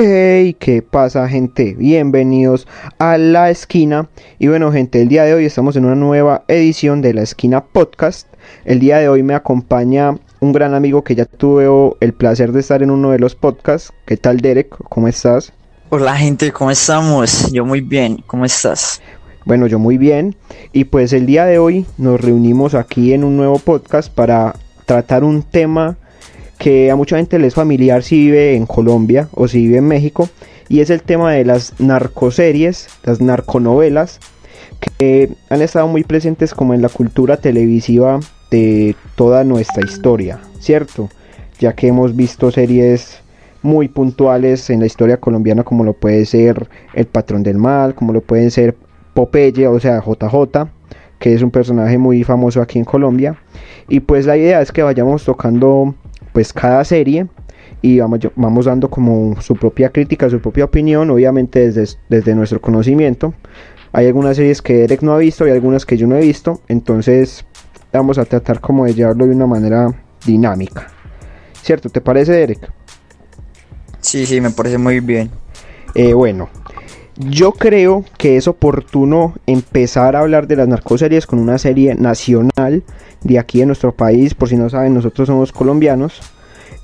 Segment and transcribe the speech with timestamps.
[0.00, 1.74] Hey, ¿qué pasa gente?
[1.76, 2.68] Bienvenidos
[3.00, 4.08] a La Esquina.
[4.38, 7.64] Y bueno gente, el día de hoy estamos en una nueva edición de La Esquina
[7.64, 8.28] Podcast.
[8.64, 11.66] El día de hoy me acompaña un gran amigo que ya tuve
[11.98, 13.92] el placer de estar en uno de los podcasts.
[14.06, 14.68] ¿Qué tal Derek?
[14.88, 15.52] ¿Cómo estás?
[15.88, 17.50] Hola gente, ¿cómo estamos?
[17.50, 19.02] Yo muy bien, ¿cómo estás?
[19.46, 20.36] Bueno, yo muy bien.
[20.72, 24.54] Y pues el día de hoy nos reunimos aquí en un nuevo podcast para
[24.86, 25.96] tratar un tema
[26.58, 29.88] que a mucha gente le es familiar si vive en Colombia o si vive en
[29.88, 30.28] México,
[30.68, 34.20] y es el tema de las narcoseries, las narconovelas,
[34.98, 41.08] que han estado muy presentes como en la cultura televisiva de toda nuestra historia, ¿cierto?
[41.58, 43.20] Ya que hemos visto series
[43.62, 48.12] muy puntuales en la historia colombiana como lo puede ser El Patrón del Mal, como
[48.12, 48.76] lo pueden ser
[49.14, 50.68] Popeye, o sea, JJ,
[51.18, 53.36] que es un personaje muy famoso aquí en Colombia.
[53.88, 55.94] Y pues la idea es que vayamos tocando
[56.38, 57.26] pues cada serie
[57.82, 62.60] y vamos, vamos dando como su propia crítica, su propia opinión, obviamente desde, desde nuestro
[62.60, 63.34] conocimiento.
[63.90, 66.60] Hay algunas series que Derek no ha visto y algunas que yo no he visto,
[66.68, 67.44] entonces
[67.92, 69.92] vamos a tratar como de llevarlo de una manera
[70.24, 70.86] dinámica.
[71.60, 71.88] ¿Cierto?
[71.88, 72.72] ¿Te parece, Derek?
[74.00, 75.32] Sí, sí, me parece muy bien.
[75.96, 76.50] Eh, bueno,
[77.18, 82.84] yo creo que es oportuno empezar a hablar de las narcoseries con una serie nacional
[83.22, 84.34] de aquí en nuestro país.
[84.34, 86.20] Por si no saben, nosotros somos colombianos.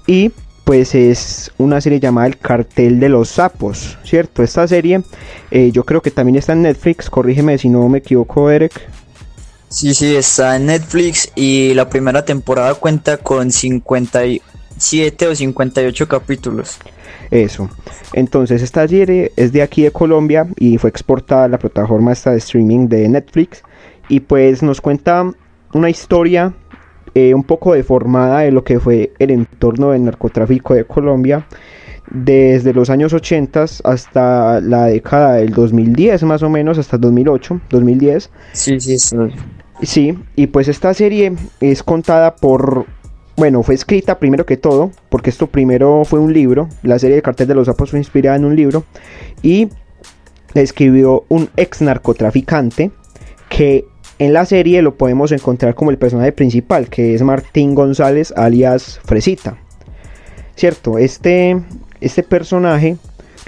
[0.07, 0.33] Y
[0.65, 4.43] pues es una serie llamada El Cartel de los Sapos, ¿cierto?
[4.43, 5.03] Esta serie
[5.51, 8.73] eh, yo creo que también está en Netflix, corrígeme si no me equivoco, Eric.
[9.69, 13.51] Sí, sí, está en Netflix y la primera temporada cuenta con
[14.77, 16.79] 57 o 58 capítulos.
[17.31, 17.69] Eso.
[18.13, 22.31] Entonces, esta serie es de aquí de Colombia y fue exportada a la plataforma esta
[22.31, 23.63] de streaming de Netflix.
[24.09, 25.33] Y pues nos cuenta
[25.73, 26.55] una historia
[27.15, 31.47] eh, un poco deformada de lo que fue el entorno del narcotráfico de Colombia
[32.11, 38.31] desde los años 80 hasta la década del 2010 más o menos, hasta 2008, 2010.
[38.53, 39.17] Sí, sí, sí.
[39.83, 42.87] Sí, y pues esta serie es contada por
[43.37, 47.23] bueno, fue escrita primero que todo, porque esto primero fue un libro, la serie de
[47.23, 48.85] Cartel de los Sapos fue inspirada en un libro,
[49.43, 49.69] y
[50.55, 52.91] escribió un ex narcotraficante
[53.49, 53.85] que
[54.19, 59.01] en la serie lo podemos encontrar como el personaje principal, que es Martín González alias
[59.05, 59.59] Fresita.
[60.55, 61.61] Cierto, este,
[62.01, 62.97] este personaje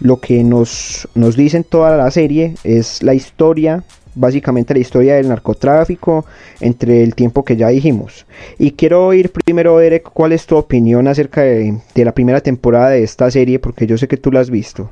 [0.00, 3.84] lo que nos, nos dice en toda la serie es la historia
[4.16, 6.24] básicamente la historia del narcotráfico
[6.60, 8.26] entre el tiempo que ya dijimos.
[8.58, 13.04] Y quiero oír primero, Derek, cuál es tu opinión acerca de, la primera temporada de
[13.04, 14.90] esta serie, porque yo sé que tú la has visto.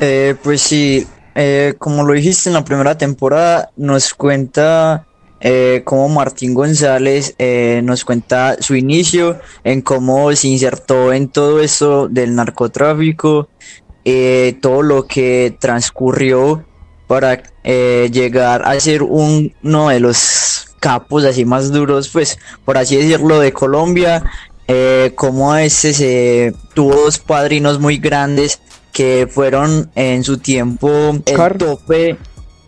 [0.00, 5.06] Eh, pues sí, eh, como lo dijiste en la primera temporada, nos cuenta
[5.40, 7.36] eh, cómo Martín González
[7.82, 13.48] nos cuenta su inicio, en cómo se insertó en todo eso del narcotráfico,
[14.60, 16.64] todo lo que transcurrió
[17.14, 22.96] para eh, llegar a ser uno de los capos así más duros, pues por así
[22.96, 24.24] decirlo, de Colombia.
[24.66, 28.58] Eh, como este se tuvo dos padrinos muy grandes
[28.92, 30.88] que fueron en su tiempo
[31.24, 32.16] el tope,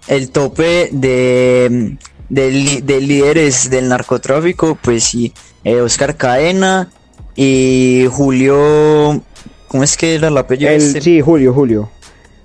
[0.07, 1.97] el tope de,
[2.29, 5.33] de, líderes del narcotráfico, pues sí,
[5.65, 6.89] eh, Oscar Cadena
[7.35, 9.21] y Julio,
[9.67, 10.71] ¿cómo es que era el apellido?
[10.71, 11.91] El, sí, Julio, Julio.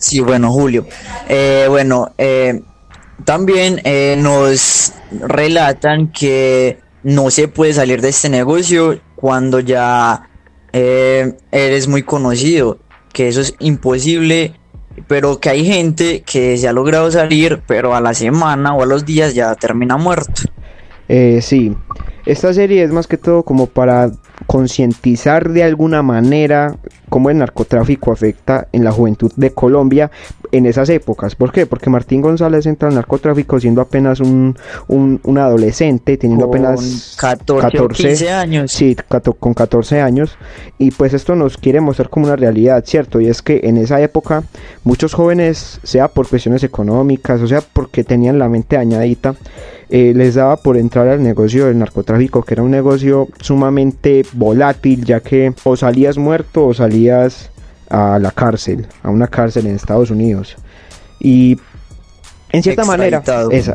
[0.01, 0.87] Sí, bueno, Julio.
[1.29, 2.63] Eh, bueno, eh,
[3.23, 10.27] también eh, nos relatan que no se puede salir de este negocio cuando ya
[10.73, 12.79] eres muy conocido,
[13.13, 14.53] que eso es imposible,
[15.07, 18.85] pero que hay gente que se ha logrado salir, pero a la semana o a
[18.85, 20.43] los días ya termina muerto.
[21.41, 21.75] sí,
[22.25, 24.11] esta serie es más que todo como para
[24.47, 26.77] concientizar de alguna manera
[27.11, 30.09] cómo el narcotráfico afecta en la juventud de Colombia
[30.53, 31.35] en esas épocas.
[31.35, 31.65] ¿Por qué?
[31.65, 34.57] Porque Martín González entra al narcotráfico siendo apenas un,
[34.87, 38.71] un, adolescente, teniendo apenas 14, años.
[38.71, 38.95] Sí,
[39.39, 40.37] con 14 años.
[40.77, 43.19] Y pues esto nos quiere mostrar como una realidad, ¿cierto?
[43.19, 44.43] Y es que en esa época
[44.85, 49.35] muchos jóvenes, sea por cuestiones económicas, o sea porque tenían la mente dañadita,
[49.93, 55.03] eh, les daba por entrar al negocio del narcotráfico, que era un negocio sumamente volátil,
[55.03, 60.11] ya que o salías muerto o salías a la cárcel, a una cárcel en Estados
[60.11, 60.55] Unidos.
[61.19, 61.57] Y
[62.51, 63.23] en cierta manera,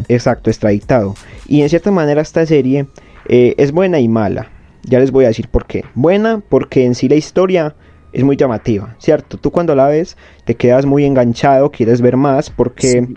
[0.09, 1.15] exacto, extraditado.
[1.47, 2.87] Y en cierta manera esta serie
[3.29, 4.51] eh, es buena y mala.
[4.83, 5.85] Ya les voy a decir por qué.
[5.95, 7.75] Buena porque en sí la historia
[8.13, 9.37] es muy llamativa, ¿cierto?
[9.39, 13.09] Tú cuando la ves te quedas muy enganchado, quieres ver más porque...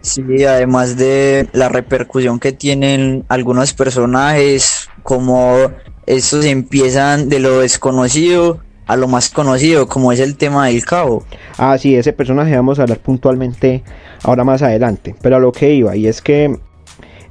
[0.00, 5.56] Sí, además de la repercusión que tienen algunos personajes, como
[6.04, 11.24] estos empiezan de lo desconocido a lo más conocido, como es el tema del cabo.
[11.56, 13.82] Ah, sí, ese personaje vamos a hablar puntualmente
[14.22, 15.14] ahora más adelante.
[15.22, 16.58] Pero a lo que iba, y es que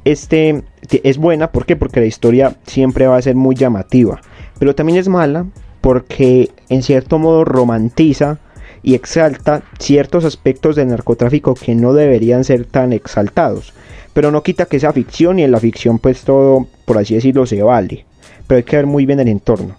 [0.06, 1.76] este es buena, ¿por qué?
[1.76, 4.22] Porque la historia siempre va a ser muy llamativa.
[4.60, 5.46] Pero también es mala
[5.82, 8.40] porque en cierto modo romantiza
[8.82, 13.74] y exalta ciertos aspectos del narcotráfico que no deberían ser tan exaltados.
[14.14, 17.46] Pero no quita que sea ficción y en la ficción pues todo, por así decirlo,
[17.46, 18.06] se vale.
[18.48, 19.76] Pero hay que ver muy bien el entorno.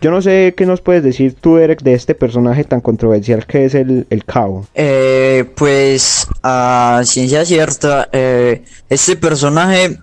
[0.00, 3.64] Yo no sé qué nos puedes decir tú, Eric, de este personaje tan controversial que
[3.64, 4.66] es el, el Cabo.
[4.74, 9.98] Eh, pues, a ciencia cierta, eh, este personaje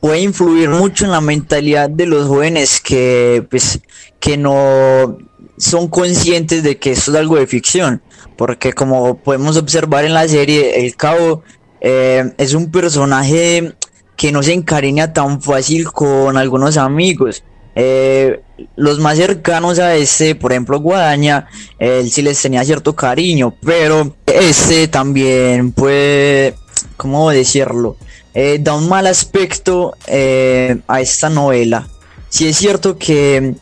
[0.00, 3.80] puede influir mucho en la mentalidad de los jóvenes que, pues,
[4.18, 5.18] que no
[5.56, 8.02] son conscientes de que esto es algo de ficción.
[8.36, 11.42] Porque como podemos observar en la serie, el Cabo
[11.80, 13.74] eh, es un personaje
[14.16, 17.44] que no se encariña tan fácil con algunos amigos.
[17.74, 18.40] Eh,
[18.76, 21.46] los más cercanos a este, por ejemplo Guadaña,
[21.78, 26.54] él sí les tenía cierto cariño, pero este también puede,
[26.96, 27.96] ¿cómo decirlo?
[28.34, 31.88] Eh, da un mal aspecto eh, a esta novela.
[32.28, 33.54] Si es cierto que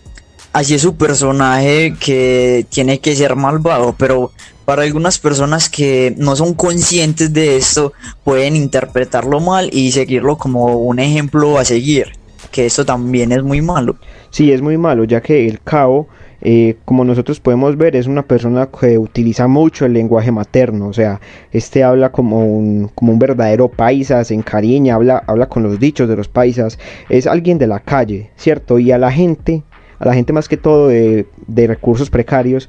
[0.53, 4.33] así es su personaje que tiene que ser malvado, pero
[4.65, 7.95] para algunas personas que no son conscientes de esto
[8.25, 12.18] pueden interpretarlo mal y seguirlo como un ejemplo a seguir,
[12.51, 13.97] que esto también es muy malo.
[14.31, 16.09] Sí, es muy malo, ya que el Cabo,
[16.41, 20.93] eh, como nosotros podemos ver, es una persona que utiliza mucho el lenguaje materno, o
[20.93, 21.21] sea,
[21.53, 26.09] este habla como un, como un verdadero paisa, se encariña, habla, habla con los dichos
[26.09, 26.79] de los paisas,
[27.09, 28.79] es alguien de la calle, ¿cierto?
[28.79, 29.65] Y a la gente,
[29.99, 32.69] a la gente más que todo de, de recursos precarios,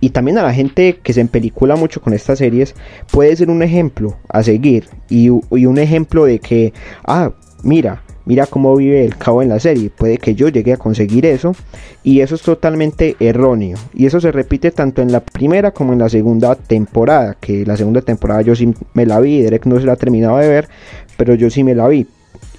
[0.00, 2.74] y también a la gente que se empelicula mucho con estas series,
[3.10, 6.72] puede ser un ejemplo a seguir y, y un ejemplo de que,
[7.04, 7.32] ah,
[7.64, 11.24] mira, mira cómo vive el cabo en la serie, puede que yo llegue a conseguir
[11.24, 11.56] eso.
[12.04, 13.78] Y eso es totalmente erróneo.
[13.94, 17.78] Y eso se repite tanto en la primera como en la segunda temporada, que la
[17.78, 20.68] segunda temporada yo sí me la vi, Derek no se la ha terminado de ver,
[21.16, 22.06] pero yo sí me la vi.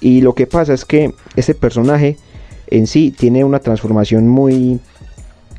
[0.00, 2.16] Y lo que pasa es que ese personaje
[2.66, 4.80] en sí tiene una transformación muy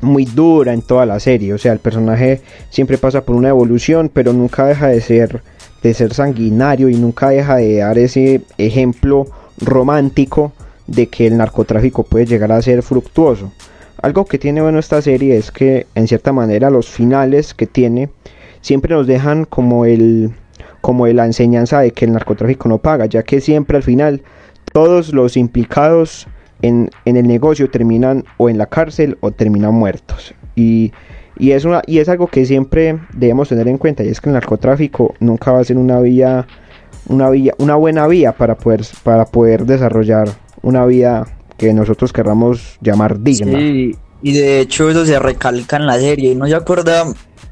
[0.02, 1.54] muy dura en toda la serie.
[1.54, 5.42] O sea, el personaje siempre pasa por una evolución, pero nunca deja de ser,
[5.82, 9.28] de ser sanguinario y nunca deja de dar ese ejemplo
[9.62, 10.52] romántico
[10.86, 13.52] de que el narcotráfico puede llegar a ser fructuoso.
[14.00, 18.10] Algo que tiene bueno esta serie es que en cierta manera los finales que tiene
[18.60, 20.32] siempre nos dejan como el
[20.80, 24.22] como la enseñanza de que el narcotráfico no paga, ya que siempre al final
[24.72, 26.26] todos los implicados
[26.60, 30.34] en, el negocio terminan o en la cárcel o terminan muertos.
[30.54, 30.92] Y,
[31.38, 34.34] es una, y es algo que siempre debemos tener en cuenta, y es que el
[34.34, 36.46] narcotráfico nunca va a ser una vía,
[37.06, 40.28] una vía, una buena vía para poder, para poder desarrollar
[40.62, 41.26] una vida
[41.56, 43.58] que nosotros querramos llamar digna.
[43.58, 46.34] Sí, y de hecho eso se recalca en la serie.
[46.34, 47.04] ¿No se acuerda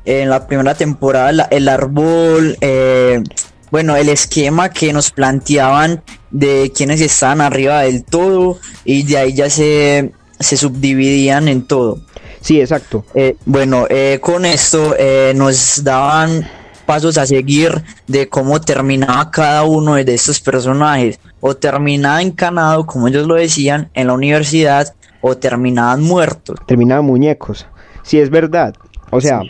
[0.04, 3.22] en la primera temporada el árbol eh,
[3.70, 9.34] bueno, el esquema que nos planteaban de quienes estaban arriba del todo y de ahí
[9.34, 12.00] ya se, se subdividían en todo.
[12.40, 13.04] Sí, exacto.
[13.14, 16.48] Eh, bueno, eh, con esto eh, nos daban
[16.90, 21.20] pasos a seguir de cómo terminaba cada uno de estos personajes.
[21.38, 26.58] O terminaba encanado, como ellos lo decían, en la universidad, o terminaban muertos.
[26.66, 27.64] Terminaban muñecos.
[28.02, 28.74] Sí, es verdad.
[29.10, 29.42] O sea,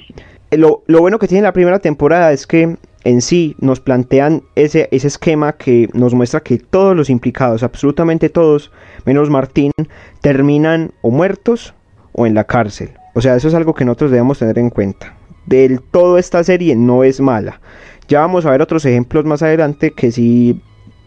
[0.50, 4.90] lo, lo bueno que tiene la primera temporada es que en sí nos plantean ese,
[4.92, 8.70] ese esquema que nos muestra que todos los implicados, absolutamente todos,
[9.06, 9.72] menos Martín,
[10.20, 11.72] terminan o muertos
[12.12, 12.90] o en la cárcel.
[13.14, 15.16] O sea, eso es algo que nosotros debemos tener en cuenta.
[15.46, 17.60] Del todo esta serie no es mala.
[18.08, 20.60] Ya vamos a ver otros ejemplos más adelante que sí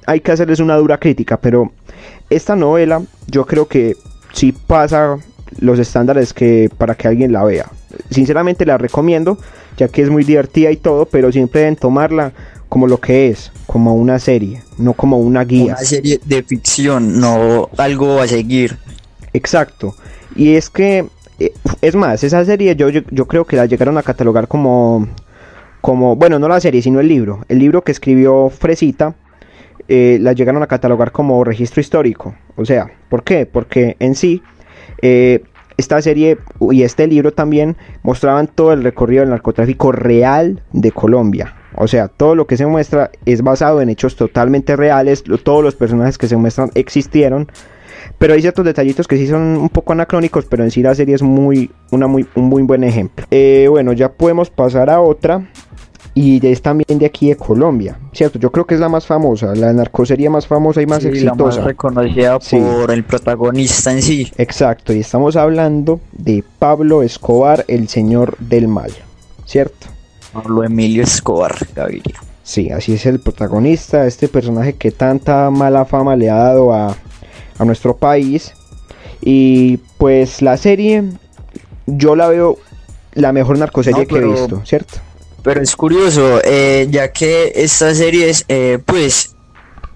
[0.06, 1.72] hay que hacerles una dura crítica, pero
[2.30, 3.96] esta novela yo creo que
[4.34, 5.18] sí pasa
[5.60, 7.70] los estándares que para que alguien la vea.
[8.10, 9.38] Sinceramente la recomiendo
[9.78, 12.34] ya que es muy divertida y todo, pero siempre deben tomarla
[12.70, 15.76] como lo que es, como una serie, no como una guía.
[15.76, 18.78] Una serie de ficción, no algo a seguir.
[19.34, 19.96] Exacto.
[20.36, 21.06] Y es que,
[21.82, 25.08] es más, esa serie yo, yo, creo que la llegaron a catalogar como,
[25.82, 27.46] como, bueno, no la serie, sino el libro.
[27.50, 29.16] El libro que escribió Fresita,
[29.88, 32.36] eh, la llegaron a catalogar como registro histórico.
[32.56, 33.46] O sea, ¿por qué?
[33.46, 34.42] Porque en sí,
[35.02, 35.44] eh,
[35.78, 36.38] esta serie
[36.72, 41.56] y este libro también mostraban todo el recorrido del narcotráfico real de Colombia.
[41.76, 45.76] O sea, todo lo que se muestra es basado en hechos totalmente reales, todos los
[45.76, 47.52] personajes que se muestran existieron,
[48.18, 51.16] pero hay ciertos detallitos que sí son un poco anacrónicos, pero en sí la serie
[51.16, 53.26] es muy, una muy, un muy buen ejemplo.
[53.32, 55.50] Eh, bueno, ya podemos pasar a otra,
[56.16, 58.38] y es también de aquí de Colombia, ¿cierto?
[58.38, 61.14] Yo creo que es la más famosa, la narcosería más famosa y más Sí, la
[61.16, 61.58] exitosa.
[61.60, 62.58] más reconocida Sí.
[62.60, 64.32] por el protagonista en sí.
[64.38, 68.92] Exacto, y estamos hablando de Pablo Escobar, el señor del mal,
[69.46, 69.88] ¿cierto?
[70.34, 72.20] Pablo Emilio Escobar Gaviria.
[72.44, 76.96] Sí, así es el protagonista, este personaje que tanta mala fama le ha dado a,
[77.58, 78.54] a nuestro país.
[79.22, 81.04] Y pues la serie,
[81.88, 82.58] yo la veo
[83.14, 84.96] la mejor narcoserie No, que he visto, ¿cierto?
[85.44, 89.36] Pero es curioso, eh, ya que estas series, eh, pues,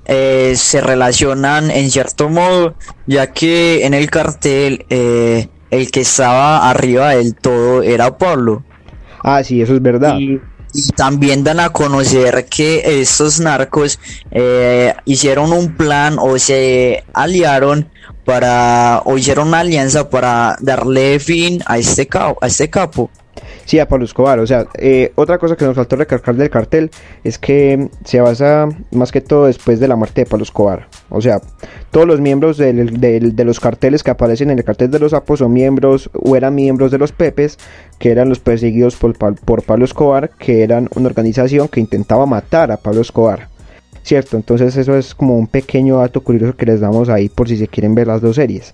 [0.10, 2.76] eh, se relacionan en cierto modo,
[3.08, 8.64] ya que en el cartel eh, el que estaba arriba del todo era Pablo.
[9.22, 10.18] Ah, sí, eso es verdad.
[10.18, 10.40] Y,
[10.74, 14.00] y también dan a conocer que estos narcos
[14.32, 17.90] eh, hicieron un plan o se aliaron
[18.26, 23.10] para, o hicieron una alianza para darle fin a este, a este capo.
[23.66, 24.40] Sí, a Pablo Escobar.
[24.40, 26.92] O sea, eh, otra cosa que nos faltó recalcar del cartel
[27.24, 30.88] es que se basa más que todo después de la muerte de Pablo Escobar.
[31.10, 31.42] O sea,
[31.92, 35.54] todos los miembros de los carteles que aparecen en el cartel de los Apos son
[35.54, 37.58] miembros o eran miembros de los Pepes,
[38.00, 42.72] que eran los perseguidos por, por Pablo Escobar, que eran una organización que intentaba matar
[42.72, 43.50] a Pablo Escobar.
[44.08, 47.58] Cierto, entonces eso es como un pequeño dato curioso que les damos ahí por si
[47.58, 48.74] se quieren ver las dos series.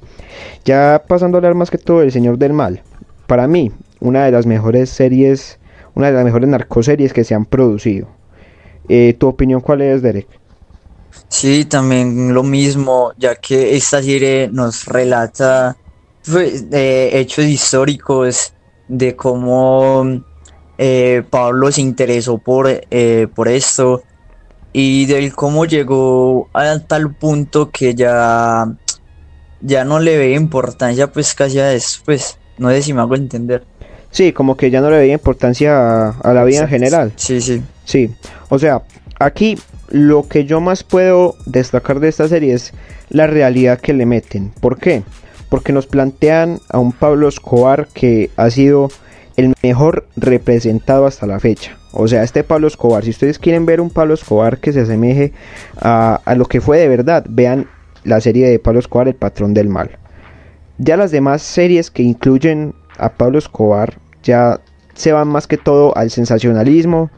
[0.64, 2.84] Ya pasando a hablar más que todo del Señor del Mal.
[3.26, 3.72] Para mí,
[4.04, 5.60] una de las mejores series,
[5.96, 8.10] una de las mejores narcoseries que se han producido.
[8.90, 10.28] Eh, ¿Tu opinión cuál es, Derek?
[11.30, 15.78] Sí, también lo mismo, ya que esta serie nos relata
[16.30, 18.54] pues, eh, hechos históricos
[18.88, 20.22] de cómo
[20.78, 24.04] eh, Pablo se interesó por, eh, por esto
[24.74, 28.66] y del cómo llegó a tal punto que ya,
[29.62, 33.16] ya no le ve importancia pues casi a eso, pues no sé si me hago
[33.16, 33.66] entender.
[34.14, 37.12] Sí, como que ya no le veía importancia a, a la vida en general.
[37.16, 37.62] Sí, sí.
[37.84, 38.12] Sí,
[38.50, 38.84] o sea,
[39.20, 39.58] aquí
[39.90, 42.74] lo que yo más puedo destacar de esta serie es
[43.10, 44.52] la realidad que le meten.
[44.60, 45.04] ¿Por qué?
[45.50, 48.90] Porque nos plantean a un Pablo Escobar que ha sido
[49.36, 51.78] el mejor representado hasta la fecha.
[51.92, 55.34] O sea, este Pablo Escobar, si ustedes quieren ver un Pablo Escobar que se asemeje
[55.80, 57.68] a, a lo que fue de verdad, vean
[58.04, 59.98] la serie de Pablo Escobar, El Patrón del Mal.
[60.78, 64.60] Ya las demás series que incluyen a Pablo Escobar ya
[64.94, 67.12] se van más que todo al sensacionalismo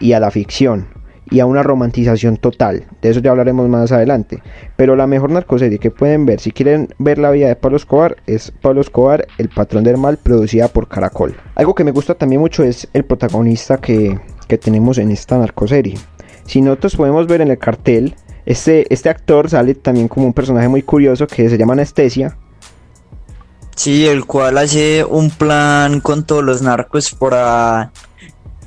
[0.00, 0.86] y a la ficción
[1.30, 2.84] y a una romantización total.
[3.00, 4.42] De eso ya hablaremos más adelante.
[4.76, 8.16] Pero la mejor narcoserie que pueden ver si quieren ver la vida de Pablo Escobar
[8.26, 11.34] es Pablo Escobar, El Patrón del Mal, producida por Caracol.
[11.54, 15.96] Algo que me gusta también mucho es el protagonista que, que tenemos en esta narcoserie.
[16.44, 18.14] Si nosotros podemos ver en el cartel,
[18.44, 22.36] este, este actor sale también como un personaje muy curioso que se llama Anestesia.
[23.76, 27.90] Sí, el cual hace un plan con todos los narcos para,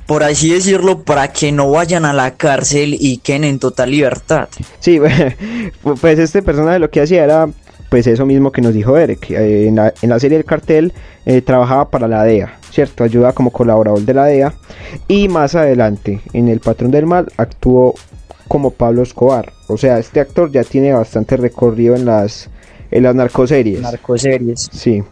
[0.06, 4.48] por así decirlo, para que no vayan a la cárcel y queden en total libertad.
[4.80, 5.00] Sí,
[6.00, 7.48] pues este personaje lo que hacía era
[7.88, 9.30] pues eso mismo que nos dijo Eric.
[9.30, 10.92] eh, en, la, en la serie del cartel
[11.24, 13.04] eh, trabajaba para la DEA, ¿cierto?
[13.04, 14.54] Ayuda como colaborador de la DEA.
[15.08, 17.94] Y más adelante, en El Patrón del Mal, actuó
[18.48, 19.52] como Pablo Escobar.
[19.68, 22.50] O sea, este actor ya tiene bastante recorrido en las,
[22.90, 23.80] en las narcoseries.
[23.80, 24.68] Narcoseries.
[24.72, 25.02] Sí.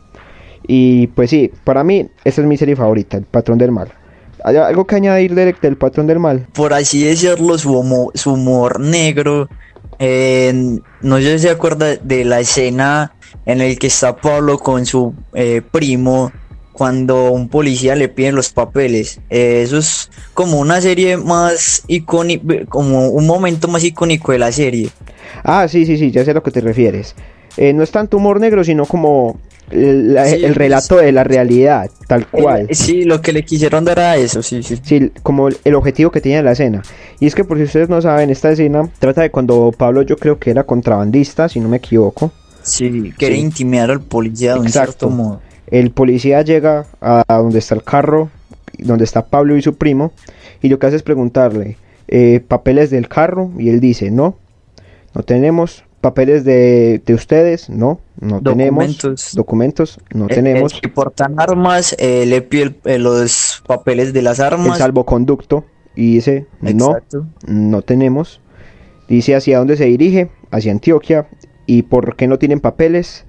[0.66, 3.88] Y pues sí, para mí esta es mi serie favorita, El Patrón del Mal.
[4.42, 6.46] ¿Hay algo que añadir del Patrón del Mal?
[6.52, 9.48] Por así decirlo, su humor, su humor negro.
[9.98, 13.12] eh, no sé si se acuerda de la escena
[13.46, 16.32] en el que está Pablo con su eh, primo
[16.72, 19.20] cuando un policía le pide los papeles.
[19.30, 24.50] Eh, eso es como una serie más icónica, como un momento más icónico de la
[24.50, 24.90] serie.
[25.42, 27.14] Ah, sí, sí, sí, ya sé a lo que te refieres.
[27.56, 29.38] Eh, no es tanto humor negro, sino como
[29.70, 32.68] el, la- Sí, el pues- relato de la realidad, tal cual.
[32.72, 34.78] Sí, lo que le quisieron dar a eso, sí, sí.
[34.82, 36.82] Sí, como el, el objetivo que tenía la escena.
[37.20, 40.16] Y es que por si ustedes no saben, esta escena trata de cuando Pablo yo
[40.16, 42.32] creo que era contrabandista, si no me equivoco.
[42.62, 43.40] Sí, quiere Sí.
[43.42, 45.40] intimidar al policía de cierto modo.
[45.66, 48.30] El policía llega a, a donde está el carro,
[48.78, 50.12] donde está Pablo y su primo,
[50.60, 51.76] y lo que hace es preguntarle
[52.08, 54.36] eh, papeles del carro, y él dice, no,
[55.14, 55.84] no tenemos.
[56.04, 58.98] Papeles de, de ustedes, no, no tenemos.
[59.34, 59.98] Documentos.
[60.12, 60.74] No Eh, tenemos.
[60.74, 64.76] eh, si portan armas, eh, le pide el- eh, los papeles de las el armas.
[64.76, 65.64] salvoconducto
[65.96, 67.26] y dice no, Exacto.
[67.46, 68.42] no tenemos.
[69.08, 71.26] Dice hacia dónde se dirige, hacia Antioquia.
[71.64, 73.24] ¿Y por qué no tienen papeles?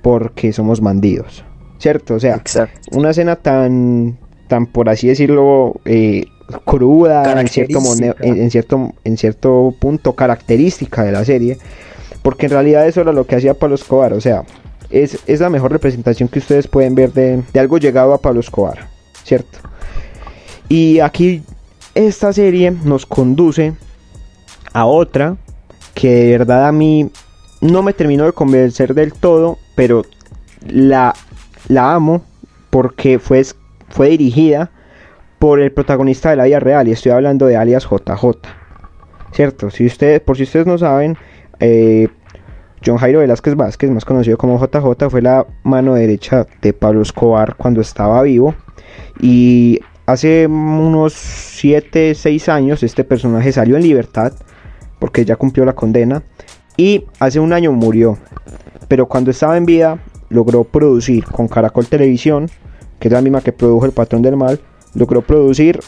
[0.00, 1.44] Porque somos bandidos.
[1.78, 2.14] ¿Cierto?
[2.14, 2.96] O sea, Exacto.
[2.96, 6.26] una escena tan, tan por así decirlo, eh,
[6.64, 7.78] cruda, en cierto,
[8.20, 11.58] en, en cierto, en cierto punto característica de la serie.
[12.30, 14.12] Porque en realidad eso era lo que hacía Pablo Escobar.
[14.12, 14.44] O sea,
[14.88, 18.38] es, es la mejor representación que ustedes pueden ver de, de algo llegado a Pablo
[18.38, 18.86] Escobar.
[19.24, 19.58] ¿Cierto?
[20.68, 21.42] Y aquí
[21.96, 23.72] esta serie nos conduce
[24.72, 25.38] a otra
[25.92, 27.10] que de verdad a mí
[27.60, 30.04] no me terminó de convencer del todo, pero
[30.68, 31.12] la,
[31.66, 32.22] la amo
[32.70, 33.44] porque fue,
[33.88, 34.70] fue dirigida
[35.40, 38.38] por el protagonista de la vida real y estoy hablando de alias JJ.
[39.32, 39.68] ¿Cierto?
[39.70, 41.18] Si ustedes, por si ustedes no saben,
[41.60, 42.06] eh,
[42.84, 47.56] John Jairo Velázquez Vázquez, más conocido como JJ, fue la mano derecha de Pablo Escobar
[47.56, 48.54] cuando estaba vivo.
[49.20, 54.32] Y hace unos 7, 6 años este personaje salió en libertad
[54.98, 56.22] porque ya cumplió la condena.
[56.76, 58.16] Y hace un año murió.
[58.88, 59.98] Pero cuando estaba en vida
[60.30, 62.48] logró producir con Caracol Televisión,
[62.98, 64.60] que es la misma que produjo El Patrón del Mal,
[64.94, 65.80] logró producir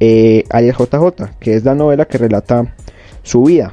[0.00, 2.74] eh, JJ, que es la novela que relata
[3.22, 3.72] su vida.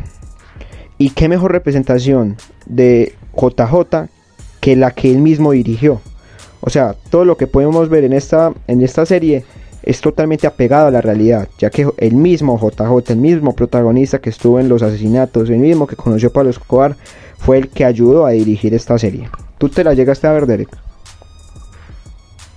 [1.01, 4.07] Y qué mejor representación de JJ
[4.59, 5.99] que la que él mismo dirigió.
[6.59, 9.43] O sea, todo lo que podemos ver en esta, en esta serie
[9.81, 14.29] es totalmente apegado a la realidad, ya que el mismo JJ, el mismo protagonista que
[14.29, 16.95] estuvo en los asesinatos, el mismo que conoció a Pablo Escobar,
[17.39, 19.27] fue el que ayudó a dirigir esta serie.
[19.57, 20.69] ¿Tú te la llegaste a ver, Derek?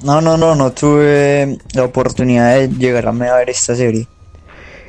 [0.02, 4.06] No, no, no, no tuve la oportunidad de llegarme a ver esta serie.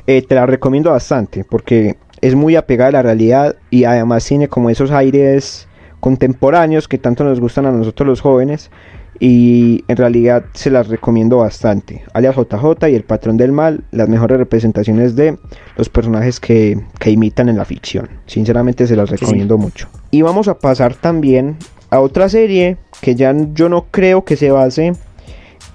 [0.06, 4.48] Eh, te la recomiendo bastante porque es muy apegada a la realidad y además tiene
[4.48, 5.68] como esos aires
[6.00, 8.70] contemporáneos que tanto nos gustan a nosotros los jóvenes
[9.18, 12.04] y en realidad se las recomiendo bastante.
[12.12, 15.38] Alias JJ y El Patrón del Mal, las mejores representaciones de
[15.76, 18.08] los personajes que, imitan en la ficción.
[18.26, 19.88] Sinceramente se las recomiendo mucho.
[20.10, 21.56] Y vamos a pasar también
[21.90, 24.92] a otra serie que ya yo no creo que se base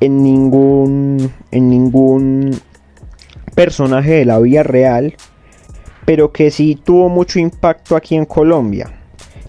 [0.02, 2.52] en ningún en ningún
[3.56, 5.16] personaje de la vida real,
[6.06, 8.92] pero que sí tuvo mucho impacto aquí en Colombia.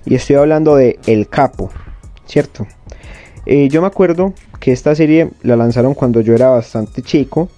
[0.05, 1.71] Y estoy hablando de El Capo,
[2.27, 2.67] ¿cierto?
[3.47, 7.49] Eh, yo me acuerdo que esta serie la lanzaron cuando yo era bastante chico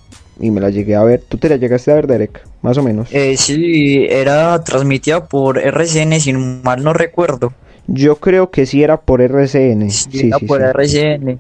[0.41, 1.23] y me la llegué a ver.
[1.29, 2.43] ¿Tú te la llegaste a ver, Derek?
[2.63, 3.09] Más o menos.
[3.13, 7.53] Eh, sí, era transmitida por RCN, si mal no recuerdo.
[7.87, 9.91] Yo creo que sí era por RCN.
[9.91, 11.39] Sí, sí era por RCN.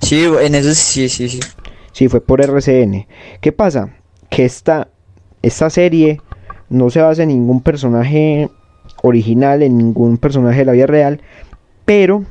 [0.00, 1.40] Sí, en eso sí, sí, sí.
[1.92, 3.06] Sí, fue por RCN.
[3.40, 3.94] ¿Qué pasa?
[4.30, 4.88] Que esta,
[5.42, 6.20] esta serie
[6.72, 8.48] no se basa en ningún personaje
[9.02, 11.20] original, en ningún personaje de la vida real,
[11.84, 12.24] pero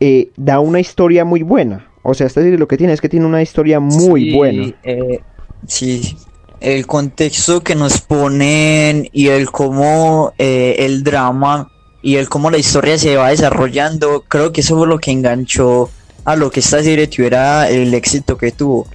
[0.00, 1.90] eh, da una historia muy buena.
[2.02, 4.72] O sea, esta serie lo que tiene es que tiene una historia muy buena.
[4.84, 5.20] Eh,
[5.66, 6.16] sí,
[6.60, 11.68] el contexto que nos ponen y el cómo eh, el drama
[12.02, 15.90] y el cómo la historia se va desarrollando, creo que eso fue lo que enganchó
[16.24, 18.86] a lo que esta serie tuviera el éxito que tuvo.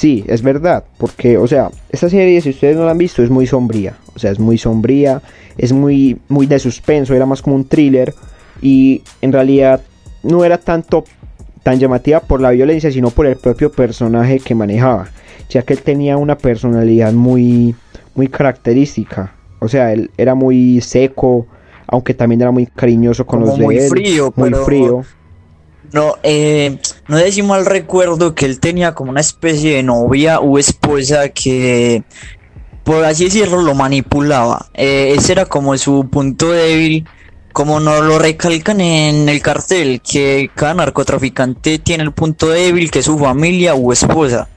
[0.00, 3.28] Sí, es verdad, porque, o sea, esta serie, si ustedes no la han visto, es
[3.28, 3.98] muy sombría.
[4.14, 5.20] O sea, es muy sombría,
[5.58, 8.14] es muy, muy de suspenso, era más como un thriller.
[8.62, 9.82] Y en realidad
[10.22, 11.04] no era tanto
[11.62, 15.08] tan llamativa por la violencia, sino por el propio personaje que manejaba,
[15.50, 17.74] ya que él tenía una personalidad muy,
[18.14, 19.34] muy característica.
[19.58, 21.46] O sea, él era muy seco,
[21.86, 25.04] aunque también era muy cariñoso con los muy frío, muy frío.
[25.92, 26.78] No, eh,
[27.10, 32.04] no decimos al recuerdo que él tenía como una especie de novia o esposa que,
[32.84, 34.66] por así decirlo, lo manipulaba.
[34.74, 37.06] Eh, ese era como su punto débil
[37.52, 43.00] como nos lo recalcan en el cartel, que cada narcotraficante tiene el punto débil que
[43.00, 44.48] es su familia u esposa.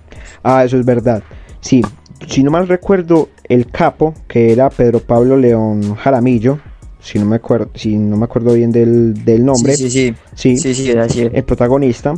[0.44, 1.24] Ah, eso es verdad.
[1.60, 1.82] Sí,
[2.28, 6.60] si no mal recuerdo, el capo, que era Pedro Pablo León Jaramillo,
[7.00, 9.76] si no me acuerdo, si no me acuerdo bien del, del nombre.
[9.76, 10.58] Sí, sí, sí.
[10.58, 12.14] Sí, sí, El protagonista.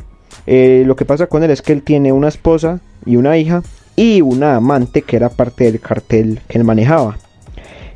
[0.47, 3.63] Eh, lo que pasa con él es que él tiene una esposa y una hija
[3.95, 7.17] y una amante que era parte del cartel que él manejaba.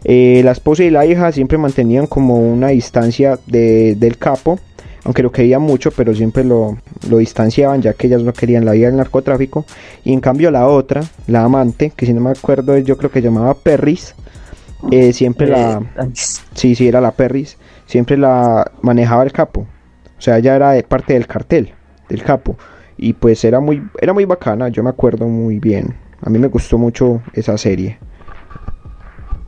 [0.04, 4.60] Eh, la esposa y la hija siempre mantenían como una distancia del capo,
[5.04, 8.88] aunque lo querían mucho, pero siempre lo, distanciaban ya que ellas no querían la vida
[8.88, 9.65] del narcotráfico.
[10.04, 13.21] Y en cambio la otra, la amante, que si no me acuerdo yo creo que
[13.21, 14.15] llamaba Perris,
[14.91, 15.82] eh, siempre la...
[15.97, 16.10] Eh,
[16.54, 19.62] sí, sí, era la Perris, siempre la manejaba el capo.
[20.17, 21.73] O sea, ella era de parte del cartel,
[22.10, 22.58] del capo.
[22.98, 25.95] Y pues era muy, era muy bacana, yo me acuerdo muy bien.
[26.22, 27.98] A mí me gustó mucho esa serie.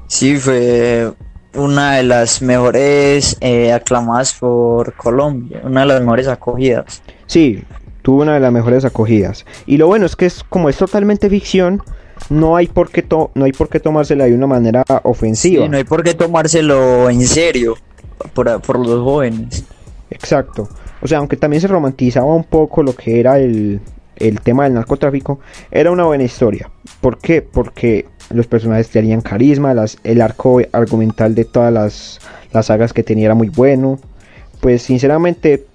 [0.08, 1.12] Sí, fue
[1.56, 7.02] una de las mejores eh, aclamadas por Colombia, una de las mejores acogidas.
[7.28, 7.64] Sí,
[8.02, 9.46] tuvo una de las mejores acogidas.
[9.66, 11.82] Y lo bueno es que es como es totalmente ficción,
[12.30, 15.64] no hay por qué no hay por qué tomársela de una manera ofensiva.
[15.64, 17.76] Sí, no hay por qué tomárselo en serio
[18.34, 19.66] por, por los jóvenes.
[20.12, 20.70] Exacto.
[21.02, 23.82] O sea, aunque también se romantizaba un poco lo que era el,
[24.18, 25.40] el tema del narcotráfico,
[25.72, 26.70] era una buena historia.
[27.02, 27.42] ¿Por qué?
[27.42, 33.36] Porque los personajes tenían carisma, el arco argumental de todas las, sagas que tenía era
[33.36, 34.00] muy bueno.
[34.60, 35.66] Pues sinceramente,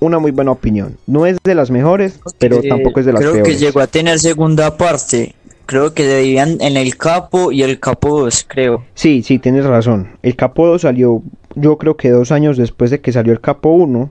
[0.00, 0.96] una muy buena opinión.
[1.06, 3.48] No es de las mejores, pero tampoco es de las creo peores.
[3.48, 5.34] Creo que llegó a tener segunda parte.
[5.66, 8.84] creo que debían en el capo y el capo 2, creo.
[8.94, 10.16] Sí, sí, tienes razón.
[10.22, 11.22] El capo 2 salió,
[11.56, 14.10] yo creo que dos años después de que salió el capo 1,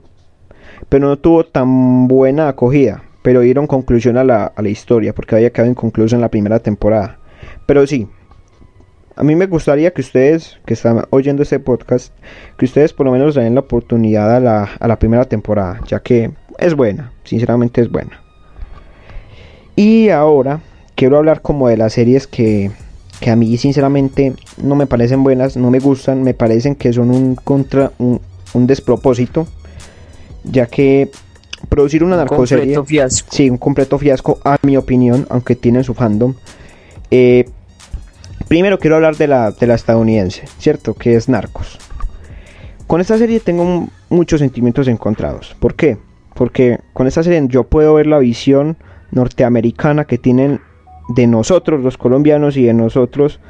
[0.88, 3.02] pero no tuvo tan buena acogida.
[3.22, 6.60] Pero dieron conclusión a la, a la historia, porque había quedado inconcluso en la primera
[6.60, 7.18] temporada.
[7.66, 8.06] Pero sí,
[9.16, 12.12] a mí me gustaría que ustedes, que están oyendo este podcast,
[12.58, 16.00] que ustedes por lo menos den la oportunidad a la, a la primera temporada, ya
[16.00, 18.20] que es buena, sinceramente es buena.
[19.74, 20.60] Y ahora
[20.94, 22.70] quiero hablar como de las series que,
[23.20, 27.10] que a mí sinceramente no me parecen buenas, no me gustan, me parecen que son
[27.10, 28.20] un contra un,
[28.54, 29.46] un despropósito,
[30.44, 31.10] ya que
[31.68, 33.28] producir una narcoserie, Completo fiasco.
[33.30, 36.34] sí, un completo fiasco a mi opinión, aunque tienen su fandom.
[37.10, 37.48] Eh,
[38.48, 40.94] primero quiero hablar de la, de la estadounidense, ¿cierto?
[40.94, 41.78] Que es Narcos.
[42.86, 45.56] Con esta serie tengo muchos sentimientos encontrados.
[45.58, 45.98] ¿Por qué?
[46.34, 48.76] Porque con esta serie yo puedo ver la visión
[49.10, 50.60] norteamericana que tienen
[51.08, 53.40] de nosotros los colombianos y de nosotros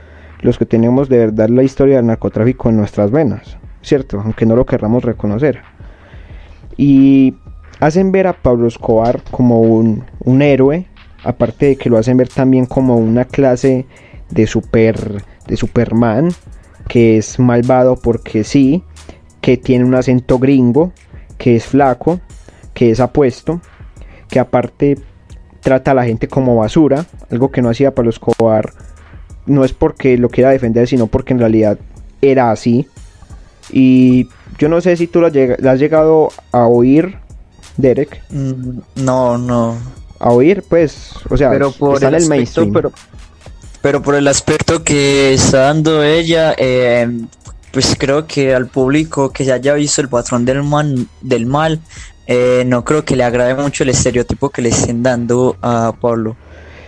[0.41, 4.21] los que tenemos de verdad la historia del narcotráfico en nuestras venas, ¿cierto?
[4.21, 5.63] Aunque no lo querramos reconocer.
[6.77, 7.35] Y
[7.81, 10.87] hacen ver a Pablo Escobar como un, un héroe,
[11.25, 13.87] aparte de que lo hacen ver también como una clase
[14.31, 16.31] de super de Superman
[16.89, 18.83] que es malvado porque sí,
[19.41, 20.93] que tiene un acento gringo,
[21.39, 22.21] que es flaco,
[22.75, 23.61] que es apuesto,
[24.29, 24.99] que aparte
[25.67, 28.73] trata a la gente como basura, algo que no hacía Pablo Escobar,
[29.47, 31.77] no es porque lo quiera defender, sino porque en realidad
[32.23, 32.87] era así.
[33.73, 37.17] Y yo no sé si tú lo lleg- la has llegado a oír,
[37.77, 39.77] Derek, Mm, No, no.
[40.21, 42.73] a oír, pues, o sea, pero por está el en el aspecto, mainstream.
[42.73, 42.93] pero,
[43.83, 47.11] pero por el aspecto que está dando ella, eh,
[47.73, 51.81] pues creo que al público que se haya visto el patrón del mal
[52.27, 56.37] eh, no creo que le agrade mucho el estereotipo que le estén dando a Pablo.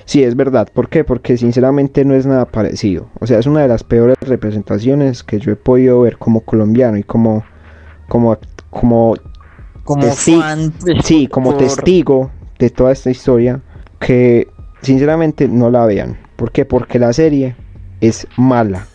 [0.04, 0.68] Sí, es verdad.
[0.72, 1.04] ¿Por qué?
[1.04, 3.08] Porque sinceramente no es nada parecido.
[3.20, 6.96] O sea, es una de las peores representaciones que yo he podido ver como colombiano
[6.96, 7.44] y como,
[8.08, 8.38] como,
[8.70, 9.14] como,
[9.84, 13.60] Como Testi- fan, pues, sí, como por- testigo de toda esta historia,
[14.00, 14.48] que
[14.80, 16.16] sinceramente no la vean.
[16.36, 16.64] ¿Por qué?
[16.64, 17.54] Porque la serie
[18.00, 18.86] es mala.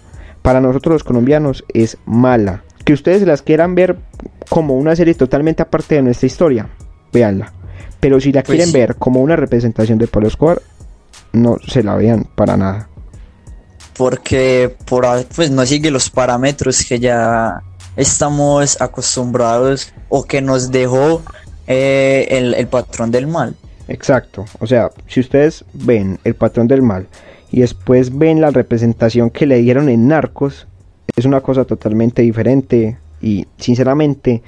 [0.42, 2.64] Para nosotros los colombianos es mala.
[2.84, 3.98] Que ustedes las quieran ver
[4.50, 6.70] como una serie totalmente aparte de nuestra historia,
[7.12, 7.54] véanla.
[8.00, 8.74] Pero si la Pues quieren sí.
[8.74, 10.62] ver como una representación de Pablo Escobar,
[11.32, 12.90] no se la vean para nada.
[13.96, 17.62] porque por, pues no sigue los parámetros que ya
[17.96, 21.22] estamos acostumbrados o que nos dejó
[21.68, 23.56] eh, el, el patrón del mal.
[23.88, 24.46] Exacto.
[24.60, 27.08] O sea, si ustedes ven el patrón del mal
[27.52, 30.68] y después ven la representación que le dieron en Narcos,
[31.16, 34.42] es una cosa totalmente diferente y sinceramente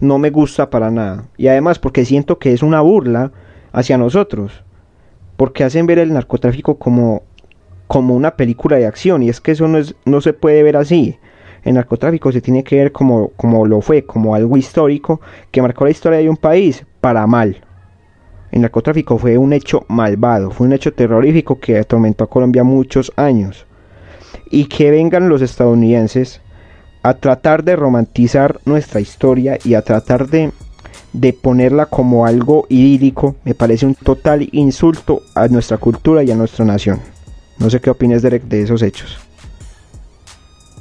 [0.00, 1.24] no me gusta para nada.
[1.36, 3.32] Y además porque siento que es una burla
[3.72, 4.64] hacia nosotros.
[5.36, 7.22] Porque hacen ver el narcotráfico como,
[7.86, 10.76] como una película de acción y es que eso no, es, no se puede ver
[10.76, 11.18] así.
[11.64, 15.20] El narcotráfico se tiene que ver como, como lo fue, como algo histórico
[15.50, 17.64] que marcó la historia de un país para mal.
[18.50, 23.12] El narcotráfico fue un hecho malvado, fue un hecho terrorífico que atormentó a Colombia muchos
[23.16, 23.66] años.
[24.52, 26.40] Y que vengan los estadounidenses
[27.02, 30.52] a tratar de romantizar nuestra historia y a tratar de,
[31.12, 36.36] de ponerla como algo idílico, me parece un total insulto a nuestra cultura y a
[36.36, 37.00] nuestra nación.
[37.58, 39.16] No sé qué opinas, Derek, de esos hechos.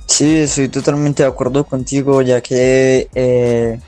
[0.06, 3.80] Sí, estoy totalmente de acuerdo contigo, ya que eh,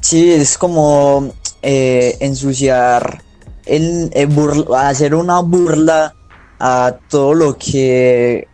[0.00, 1.32] sí, es como
[1.62, 3.22] eh, ensuciar,
[3.64, 6.14] el, burl- hacer una burla
[6.58, 8.48] a todo lo que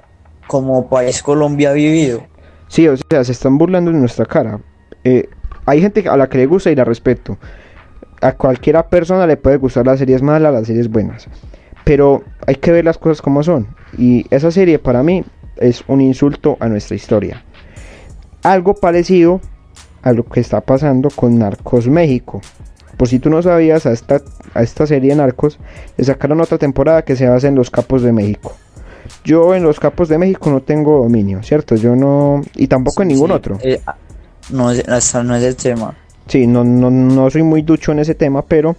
[0.48, 2.26] como país Colombia ha vivido.
[2.66, 4.60] Sí, o sea, se están burlando de nuestra cara.
[5.04, 5.28] Eh,
[5.66, 7.38] hay gente a la que le gusta y la respeto.
[8.20, 11.28] A cualquiera persona le puede gustar las series malas, las series buenas.
[11.84, 13.68] Pero hay que ver las cosas como son.
[13.96, 15.24] Y esa serie para mí
[15.56, 17.44] es un insulto a nuestra historia.
[18.42, 19.40] Algo parecido
[20.02, 22.40] a lo que está pasando con Narcos México.
[22.96, 24.20] Por si tú no sabías, a esta,
[24.54, 25.58] a esta serie de Narcos
[25.96, 28.56] le sacaron otra temporada que se basa en los capos de México.
[29.24, 31.74] Yo en los capos de México no tengo dominio, ¿cierto?
[31.76, 32.42] Yo no...
[32.56, 33.58] Y tampoco en ningún Sí, otro.
[33.62, 33.80] eh,
[34.50, 35.94] no, es- hasta no es el tema.
[36.26, 38.76] Sí, no, no, no soy muy ducho en ese tema, pero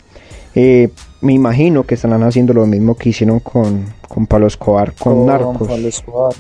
[0.56, 0.90] eh,
[1.22, 5.68] me imagino que estarán haciendo lo mismo que hicieron con, con Pablo Escobar, con, Narcos,
[5.68, 6.34] Pablo Escobar.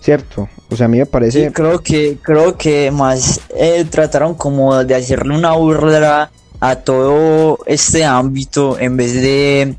[0.00, 0.48] ¿cierto?
[0.70, 1.46] O sea, a mí me parece...
[1.46, 7.58] Sí, creo que, creo que más eh, trataron como de hacerle una burla a todo
[7.66, 9.74] este ámbito en vez de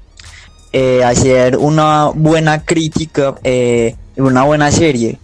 [0.74, 5.20] eh, hacer una buena crítica, eh, una buena serie.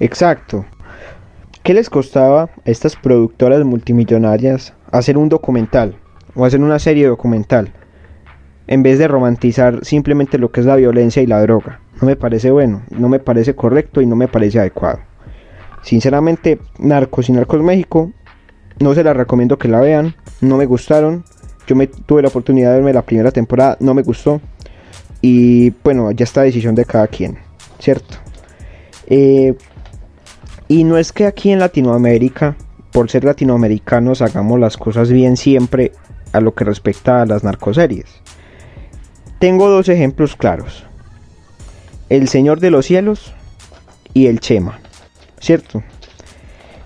[0.00, 0.64] Exacto.
[1.62, 5.96] ¿Qué les costaba a estas productoras multimillonarias hacer un documental
[6.34, 7.72] o hacer una serie documental
[8.66, 11.80] en vez de romantizar simplemente lo que es la violencia y la droga?
[12.00, 15.00] No me parece bueno, no me parece correcto y no me parece adecuado.
[15.82, 18.12] Sinceramente, Narcos y Narcos México,
[18.80, 21.24] no se la recomiendo que la vean, no me gustaron.
[21.66, 24.40] Yo me tuve la oportunidad de verme la primera temporada, no me gustó.
[25.20, 27.38] Y bueno, ya está decisión de cada quien,
[27.78, 28.16] ¿cierto?
[29.06, 29.54] Eh,
[30.68, 32.56] y no es que aquí en Latinoamérica,
[32.92, 35.92] por ser latinoamericanos, hagamos las cosas bien siempre
[36.32, 38.06] a lo que respecta a las narcoseries.
[39.38, 40.84] Tengo dos ejemplos claros.
[42.08, 43.32] El Señor de los Cielos
[44.14, 44.80] y el Chema.
[45.40, 45.82] ¿Cierto?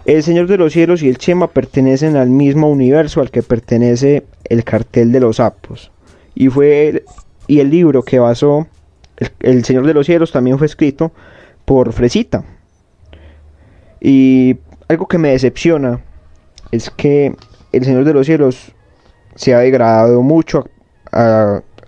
[0.04, 4.24] El Señor de los Cielos y el Chema pertenecen al mismo universo al que pertenece
[4.44, 5.92] el cartel de los sapos.
[6.34, 7.04] Y fue
[7.52, 8.66] y el libro que basó
[9.40, 11.12] el, Señor de los Cielos también fue escrito
[11.66, 12.44] por Fresita.
[14.00, 14.56] Y
[14.88, 16.00] algo que me decepciona
[16.70, 17.36] es que
[17.72, 18.72] el Señor de los Cielos
[19.34, 20.64] se ha degradado mucho,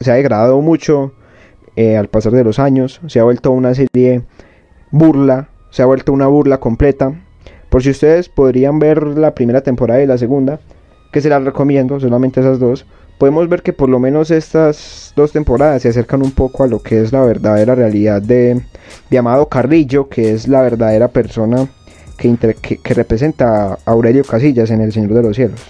[0.00, 1.14] se ha degradado mucho
[1.76, 4.20] eh, al pasar de los años, se ha vuelto una serie
[4.90, 7.14] burla, se ha vuelto una burla completa.
[7.70, 10.60] Por si ustedes podrían ver la primera temporada y la segunda,
[11.10, 12.84] que se las recomiendo, solamente esas dos,
[13.18, 16.82] podemos ver que por lo menos estas dos temporadas se acercan un poco a lo
[16.82, 18.60] que es la verdadera realidad de,
[19.10, 21.68] de Amado Carrillo, que es la verdadera persona
[22.16, 22.36] que,
[22.82, 25.60] que, representa a Aurelio Casillas en El Señor de los Cielos.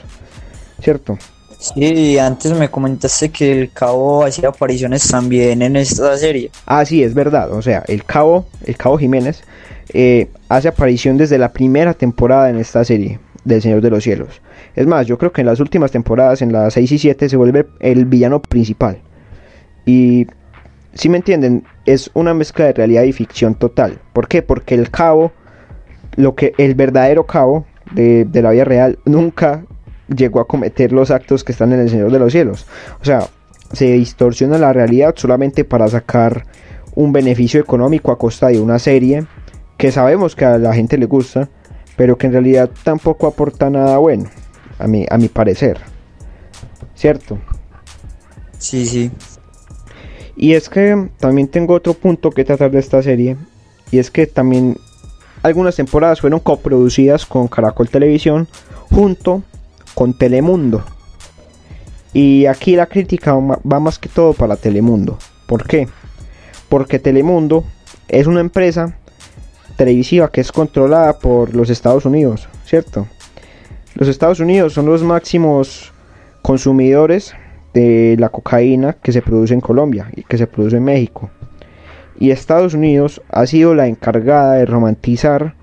[0.80, 1.18] ¿Cierto?
[1.59, 6.50] Sí, antes me comentaste que el cabo hacía apariciones también en esta serie.
[6.66, 7.52] Ah, sí, es verdad.
[7.52, 9.42] O sea, el cabo, el cabo Jiménez,
[9.92, 14.42] eh, hace aparición desde la primera temporada en esta serie del Señor de los Cielos.
[14.75, 17.37] Es más, yo creo que en las últimas temporadas, en las 6 y 7, se
[17.37, 18.99] vuelve el villano principal.
[19.87, 20.27] Y,
[20.95, 23.99] si me entienden, es una mezcla de realidad y ficción total.
[24.13, 24.43] ¿Por qué?
[24.43, 25.33] Porque el cabo,
[26.17, 29.65] lo que el verdadero cabo de, de la vida real, nunca
[30.09, 32.67] llegó a cometer los actos que están en el Señor de los Cielos.
[33.01, 33.29] O sea,
[33.73, 36.45] se distorsiona la realidad solamente para sacar
[36.95, 39.27] un beneficio económico a costa de una serie
[39.77, 41.49] que sabemos que a la gente le gusta,
[41.97, 44.27] pero que en realidad tampoco aporta nada bueno,
[44.85, 45.79] a mi, a mi parecer.
[46.94, 47.38] ¿Cierto?
[48.59, 49.11] Sí, sí.
[50.37, 53.37] Y es que también tengo otro punto que tratar de esta serie,
[53.90, 54.77] y es que también
[55.42, 58.49] algunas temporadas fueron coproducidas con Caracol Televisión
[58.90, 59.42] junto
[59.94, 60.83] con Telemundo.
[62.12, 65.18] Y aquí la crítica va más que todo para Telemundo.
[65.47, 65.88] ¿Por qué?
[66.68, 67.64] Porque Telemundo
[68.09, 68.97] es una empresa
[69.77, 73.07] televisiva que es controlada por los Estados Unidos, ¿cierto?
[73.96, 75.92] Los Estados Unidos son los máximos
[76.42, 77.33] consumidores
[77.74, 81.30] de la cocaína que se produce en Colombia y que se produce en México.
[82.18, 85.54] Y Estados Unidos ha sido la encargada de romantizar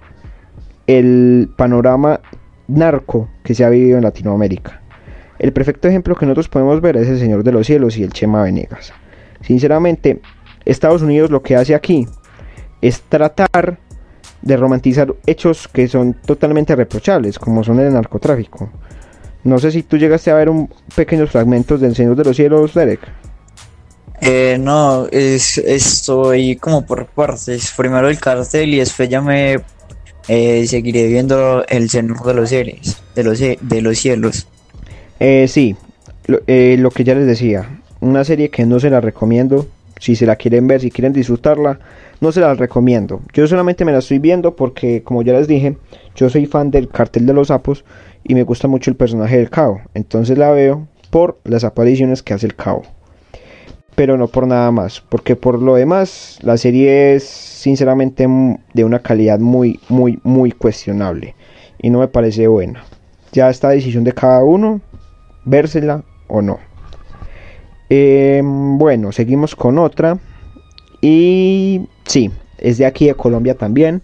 [0.87, 2.21] el panorama
[2.69, 4.81] narco que se ha vivido en Latinoamérica.
[5.37, 8.13] El perfecto ejemplo que nosotros podemos ver es el Señor de los Cielos y el
[8.13, 8.93] Chema Venegas.
[9.41, 10.21] Sinceramente,
[10.63, 12.07] Estados Unidos lo que hace aquí
[12.81, 13.77] es tratar
[14.41, 18.69] de romantizar hechos que son totalmente reprochables, como son el narcotráfico.
[19.43, 22.73] No sé si tú llegaste a ver un pequeños fragmentos del Señor de los Cielos,
[22.73, 22.99] Derek.
[24.21, 27.73] Eh, no, es, estoy como por partes.
[27.75, 29.58] Primero el cartel y después ya me
[30.27, 33.01] eh, seguiré viendo el Señor de los Cielos.
[33.15, 34.47] De los, de los cielos.
[35.19, 35.75] Eh, sí,
[36.27, 37.80] lo, eh, lo que ya les decía.
[37.99, 39.67] Una serie que no se la recomiendo.
[40.01, 41.77] Si se la quieren ver, si quieren disfrutarla,
[42.21, 43.21] no se las recomiendo.
[43.33, 45.77] Yo solamente me la estoy viendo porque, como ya les dije,
[46.15, 47.85] yo soy fan del cartel de los sapos
[48.23, 49.79] y me gusta mucho el personaje del cabo.
[49.93, 52.81] Entonces la veo por las apariciones que hace el cabo.
[53.93, 55.01] Pero no por nada más.
[55.01, 58.27] Porque por lo demás, la serie es sinceramente
[58.73, 61.35] de una calidad muy, muy, muy cuestionable.
[61.79, 62.85] Y no me parece buena.
[63.33, 64.81] Ya está decisión de cada uno,
[65.45, 66.70] vérsela o no.
[67.93, 70.17] Em, bueno, seguimos con otra.
[71.01, 74.01] Y sí, es de aquí de Colombia también.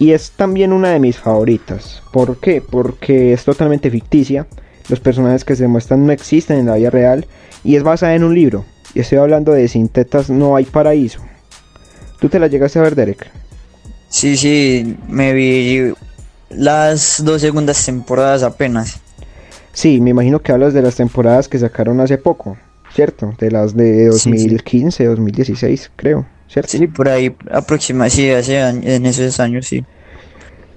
[0.00, 2.02] Y es también una de mis favoritas.
[2.12, 2.60] ¿Por qué?
[2.60, 4.48] Porque es totalmente ficticia.
[4.88, 7.24] Los personajes que se muestran no existen en la vida real.
[7.62, 8.64] Y es basada en un libro.
[8.94, 11.20] Y estoy hablando de Sin Tetas No Hay Paraíso.
[12.18, 13.30] ¿Tú te la llegaste a ver, Derek?
[14.08, 15.92] Sí, sí, me vi
[16.50, 18.98] las dos segundas temporadas apenas.
[19.72, 22.56] Sí, me imagino que hablas de las temporadas que sacaron hace poco.
[22.94, 23.34] ¿Cierto?
[23.38, 26.70] De las de 2015, 2016, creo, ¿cierto?
[26.70, 29.84] Sí, por ahí aproximadamente, sí, hace en esos años, sí.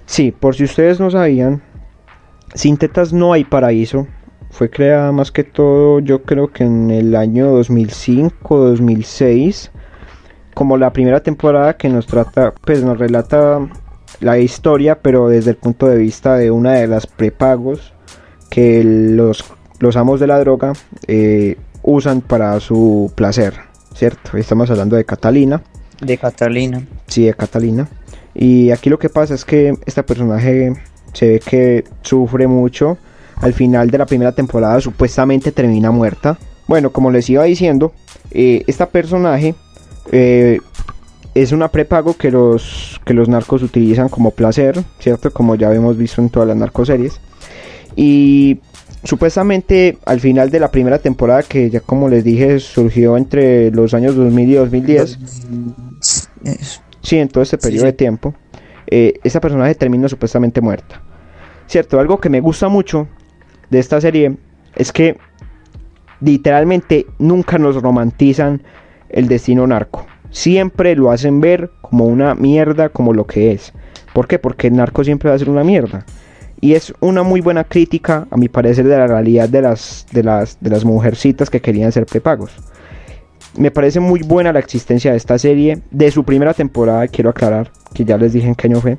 [0.06, 1.62] Sí, por si ustedes no sabían,
[2.56, 4.08] Sin Tetas No Hay Paraíso
[4.50, 9.72] fue creada más que todo, yo creo que en el año 2005, 2006,
[10.54, 13.60] como la primera temporada que nos trata, pues nos relata
[14.22, 17.94] la historia, pero desde el punto de vista de una de las prepagos
[18.50, 19.44] que los,
[19.80, 20.74] los amos de la droga
[21.06, 23.54] eh, usan para su placer,
[23.96, 24.38] ¿cierto?
[24.38, 25.62] Estamos hablando de Catalina,
[26.02, 26.86] De Catalina.
[27.08, 27.88] Sí, de Catalina.
[28.36, 30.74] Y aquí lo que pasa es que este personaje
[31.14, 32.98] se ve que sufre mucho.
[33.38, 36.38] Al final de la primera temporada supuestamente termina muerta.
[36.68, 37.94] Bueno, como les iba diciendo,
[38.32, 39.56] eh, esta personaje
[40.12, 40.60] eh,
[41.34, 45.32] es una prepago que los, que los narcos utilizan como placer, ¿cierto?
[45.32, 47.22] Como ya hemos visto en todas las narcoseries.
[47.96, 48.60] Y
[49.04, 53.94] supuestamente al final de la primera temporada, que ya como les dije, surgió entre los
[53.94, 55.20] años 2000 y 2010.
[57.02, 58.34] Sí, en todo este periodo de tiempo.
[58.88, 61.02] Eh, esta personaje termina supuestamente muerta.
[61.68, 63.08] Cierto, algo que me gusta mucho
[63.70, 64.38] de esta serie
[64.76, 65.18] es que
[66.22, 68.62] literalmente nunca nos romantizan
[69.10, 70.06] el destino narco.
[70.30, 73.74] Siempre lo hacen ver como una mierda, como lo que es.
[74.14, 74.40] ¿Por qué?
[74.40, 76.06] Porque el narco siempre va a ser una mierda.
[76.60, 80.24] Y es una muy buena crítica, a mi parecer, de la realidad de las, de
[80.24, 82.52] las, de las mujercitas que querían ser prepagos.
[83.56, 85.82] Me parece muy buena la existencia de esta serie.
[85.92, 88.98] De su primera temporada, quiero aclarar, que ya les dije en qué año fue.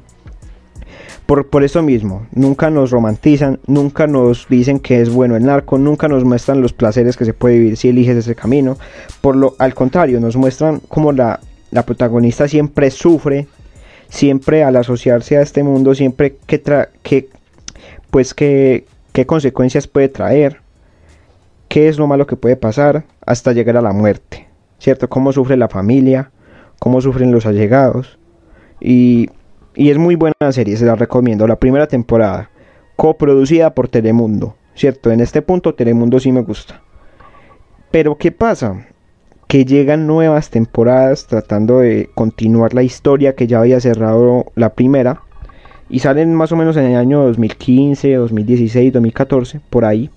[1.27, 5.77] Por, por eso mismo, nunca nos romantizan, nunca nos dicen que es bueno el narco,
[5.77, 8.79] nunca nos muestran los placeres que se puede vivir si eliges ese camino.
[9.21, 11.40] Por lo al contrario, nos muestran cómo la,
[11.71, 13.47] la protagonista siempre sufre,
[14.09, 17.29] siempre al asociarse a este mundo, siempre que, tra que
[18.11, 18.85] pues qué
[19.27, 20.61] consecuencias puede traer,
[21.68, 24.47] qué es lo malo que puede pasar hasta llegar a la muerte,
[24.79, 25.09] ¿cierto?
[25.09, 26.31] Cómo sufre la familia,
[26.79, 28.18] cómo sufren los allegados.
[28.81, 29.29] Y
[29.79, 31.47] y es muy buena serie, se la recomiendo.
[31.47, 32.51] La primera temporada,
[32.97, 34.57] coproducida por Telemundo.
[34.75, 36.83] Cierto, en este punto Telemundo sí me gusta.
[37.92, 38.88] Pero ¿qué pasa?
[39.47, 45.23] Que llegan nuevas temporadas tratando de continuar la historia que ya había cerrado la primera.
[45.90, 50.11] Y salen más o menos en el año 2015, 2016, 2014, por ahí.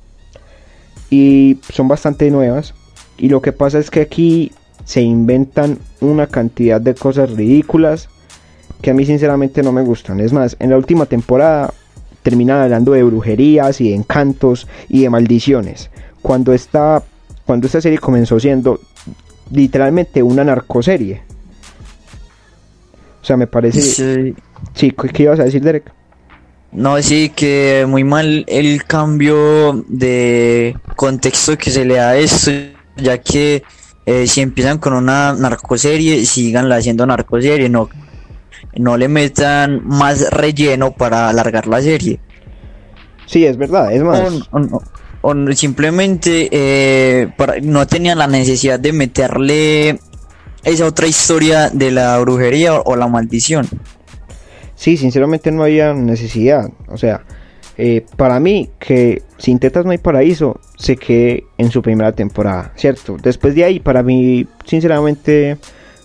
[1.10, 2.74] Y son bastante nuevas.
[3.18, 4.52] Y lo que pasa es que aquí
[4.84, 8.10] se inventan una cantidad de cosas ridículas
[8.82, 10.20] que a mí sinceramente no me gustan.
[10.20, 11.74] Es más, en la última temporada
[12.24, 15.90] terminan hablando de brujerías y de encantos y de maldiciones.
[16.22, 17.04] Cuando esta,
[17.46, 18.80] cuando esta serie comenzó siendo
[19.52, 21.22] literalmente una narcoserie.
[23.22, 23.82] O sea, me parece...
[23.82, 24.36] Sí.
[24.74, 25.92] Sí ¿qué ibas a decir, Derek?
[26.72, 32.52] No, sí, que muy mal el cambio de contexto que se le da a esto,
[32.96, 33.64] ya que
[34.06, 37.90] eh, si empiezan con una narcoserie, sigan haciendo narcoserie, no
[38.78, 42.20] no le metan más relleno para alargar la serie.
[43.26, 44.50] Sí, es verdad, es más.
[45.22, 47.32] O, simplemente eh,
[47.62, 50.00] no tenían la necesidad de meterle
[50.64, 53.68] esa otra historia de la brujería o, la maldición.
[54.82, 56.72] Sí, sinceramente no había necesidad.
[56.88, 57.24] O sea,
[57.78, 62.74] eh, para mí que sin tetas no hay paraíso se quede en su primera temporada,
[62.76, 63.18] ¿cierto?
[63.22, 65.58] Después de ahí, para mí, sinceramente,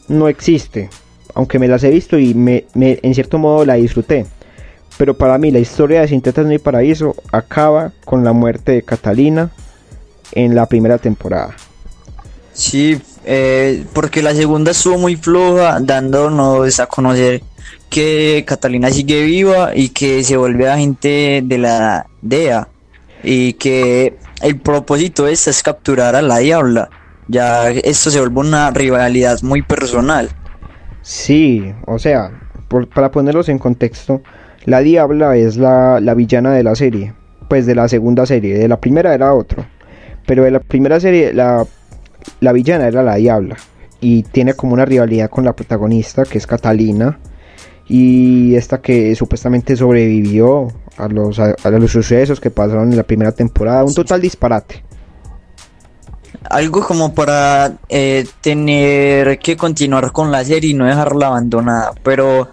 [0.08, 0.90] no existe
[1.36, 4.24] aunque me las he visto y me, en cierto modo la disfruté.
[4.96, 8.72] Pero para mí la historia de Sin Tetas No hay Paraíso acaba con la muerte
[8.72, 9.50] de Catalina
[10.32, 11.54] en la primera temporada.
[12.54, 17.42] Sí, eh, porque la segunda estuvo muy floja, dándonos a conocer
[17.90, 22.68] que Catalina sigue viva y que se vuelve agente de la DEA
[23.22, 26.88] y que el propósito esta es capturar a la diabla.
[27.28, 30.30] Ya esto se vuelve una rivalidad muy personal.
[31.02, 32.30] Sí, o sea,
[32.94, 34.22] para ponerlos en contexto,
[34.64, 37.14] la Diabla es la, villana de la serie,
[37.48, 39.64] pues de la segunda serie, de la primera era otro,
[40.26, 41.64] pero de la primera serie la,
[42.40, 43.56] la villana era la Diabla
[44.00, 47.18] y tiene como una rivalidad con la protagonista que es Catalina
[47.88, 53.32] y esta que supuestamente sobrevivió a los, a los sucesos que pasaron en la primera
[53.32, 54.82] temporada, un total disparate
[56.50, 61.92] algo como para eh, tener que continuar con la serie y no dejarla abandonada.
[62.02, 62.48] Pero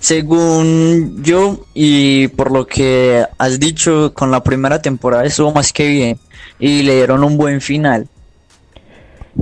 [0.00, 5.88] según yo y por lo que has dicho, con la primera temporada estuvo más que
[5.88, 6.18] bien
[6.58, 8.08] y le dieron un buen final.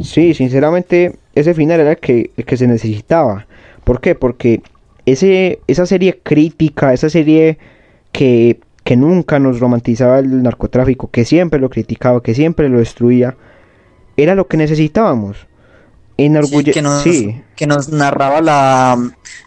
[0.02, 3.46] Sí, sinceramente ese final era el que, el que se necesitaba.
[3.85, 4.14] ¿Por qué?
[4.14, 4.62] Porque
[5.06, 7.59] ese, esa serie crítica, esa serie
[8.12, 13.36] que, que nunca nos romantizaba el narcotráfico, que siempre lo criticaba, que siempre lo destruía,
[14.16, 15.47] era lo que necesitábamos.
[16.18, 18.97] Enorgulle que, nos, que nos narraba la,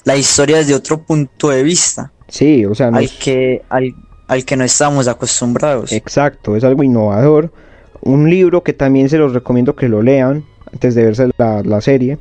[0.04, 2.12] la, historia desde otro punto de vista.
[2.28, 3.96] Sí, o sea, al, que, al,
[4.28, 5.92] al que no estamos acostumbrados.
[5.92, 7.52] Exacto, es algo innovador.
[8.02, 11.82] Un libro que también se los recomiendo que lo lean antes de verse la, la
[11.82, 12.18] serie.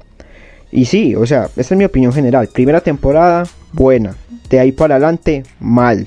[0.70, 2.48] Y sí, o sea, esta es mi opinión general.
[2.52, 4.14] Primera temporada, buena.
[4.50, 6.06] De ahí para adelante, mal.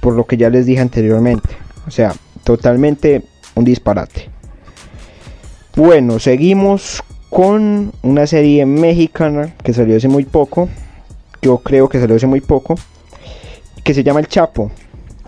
[0.00, 1.48] Por lo que ya les dije anteriormente.
[1.86, 3.22] O sea, totalmente
[3.54, 4.30] un disparate.
[5.76, 10.68] Bueno, seguimos con una serie mexicana que salió hace muy poco,
[11.42, 12.74] yo creo que salió hace muy poco,
[13.84, 14.70] que se llama El Chapo,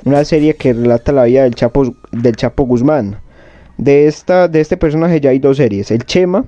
[0.04, 3.18] una serie que relata la vida del Chapo, del Chapo Guzmán.
[3.82, 6.44] De, esta, de este personaje ya hay dos series, El Chema,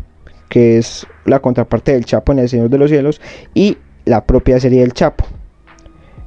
[0.48, 3.20] que es la contraparte del Chapo en El Señor de los Cielos,
[3.54, 5.24] y la propia serie del Chapo.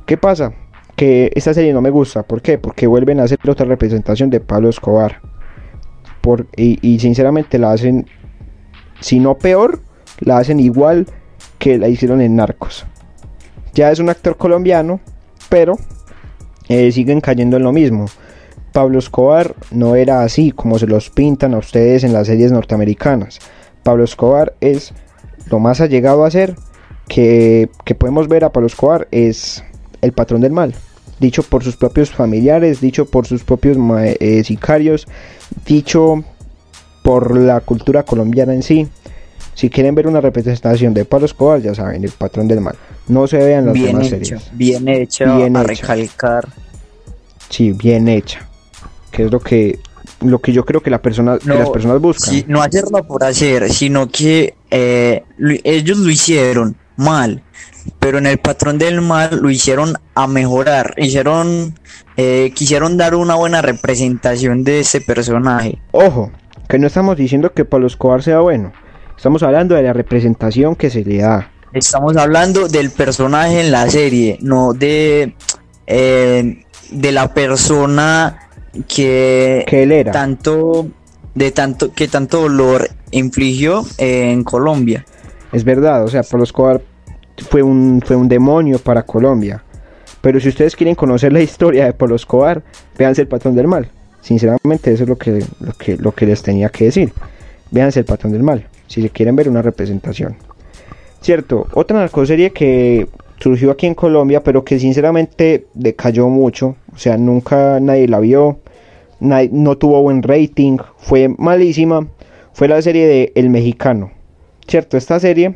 [0.06, 0.52] ¿Qué pasa?
[0.98, 2.58] Que esta serie no me gusta, ¿por qué?
[2.58, 5.22] Porque vuelven a hacer otra representación de Pablo Escobar.
[6.20, 8.06] Por, y, sinceramente la hacen,
[9.00, 9.80] si no peor,
[10.20, 11.08] la hacen igual
[11.58, 12.86] que la hicieron en Narcos.
[13.74, 15.00] Ya es un actor colombiano,
[15.48, 15.78] pero
[16.68, 18.08] eh, siguen cayendo en lo mismo.
[18.78, 23.40] Pablo Escobar no era así como se los pintan a ustedes en las series norteamericanas.
[23.82, 24.94] Pablo Escobar es
[25.50, 26.54] lo más allegado a ser
[27.08, 29.64] que, que podemos ver a Pablo Escobar es
[30.04, 30.76] el patrón del mal.
[31.20, 33.78] Dicho por sus propios familiares, dicho por sus propios
[34.20, 35.08] eh, sicarios,
[35.66, 36.24] dicho
[37.02, 38.88] por la cultura colombiana en sí.
[39.56, 42.76] Si quieren ver una representación de Pablo Escobar, ya saben, el patrón del mal.
[43.08, 44.52] No se vean las bien demás hecho, series.
[44.54, 45.68] Bien hecho, Bien a hecho.
[45.68, 46.48] recalcar.
[47.50, 48.48] Sí, bien hecha.
[49.18, 49.80] Que es lo que
[50.22, 52.44] lo que yo creo que la persona que las personas buscan.
[52.48, 57.44] No hacerlo por hacer, sino que eh, lo- ellos lo hicieron mal,
[58.00, 61.76] pero en el patrón del mal lo hicieron a mejorar, hicieron,
[62.16, 65.78] eh, quisieron dar una buena representación de ese personaje.
[65.92, 66.32] Ojo,
[66.70, 68.72] que no estamos diciendo que Pablo Escobar sea bueno.
[69.16, 71.52] Estamos hablando de la representación que se le da.
[71.74, 75.36] Estamos hablando del personaje en la serie, no de,
[75.86, 78.47] eh, de la persona
[78.88, 80.12] que, Que él era.
[80.12, 80.88] tanto
[81.36, 85.06] de tanto que tanto dolor infligió eh, en Colombia.
[85.54, 86.82] Es verdad, o sea, Pablo Escobar
[87.50, 89.64] fue un, fue un demonio para Colombia.
[90.22, 92.64] Pero si ustedes quieren conocer la historia de Pablo Escobar,
[92.98, 93.90] véanse el patrón del mal.
[94.22, 97.14] Sinceramente, eso es lo que, lo que, lo que les tenía que decir.
[97.72, 100.36] Véanse el patrón del mal, si se quieren ver una representación.
[101.22, 103.08] Cierto, otra narcoserie que
[103.40, 106.76] surgió aquí en Colombia, pero que sinceramente decayó mucho.
[106.94, 108.60] O sea, nunca nadie la vio.
[109.20, 110.78] No tuvo buen rating.
[110.98, 112.08] Fue malísima.
[112.54, 114.12] Fue la serie de El Mexicano.
[114.68, 115.56] Cierto, esta serie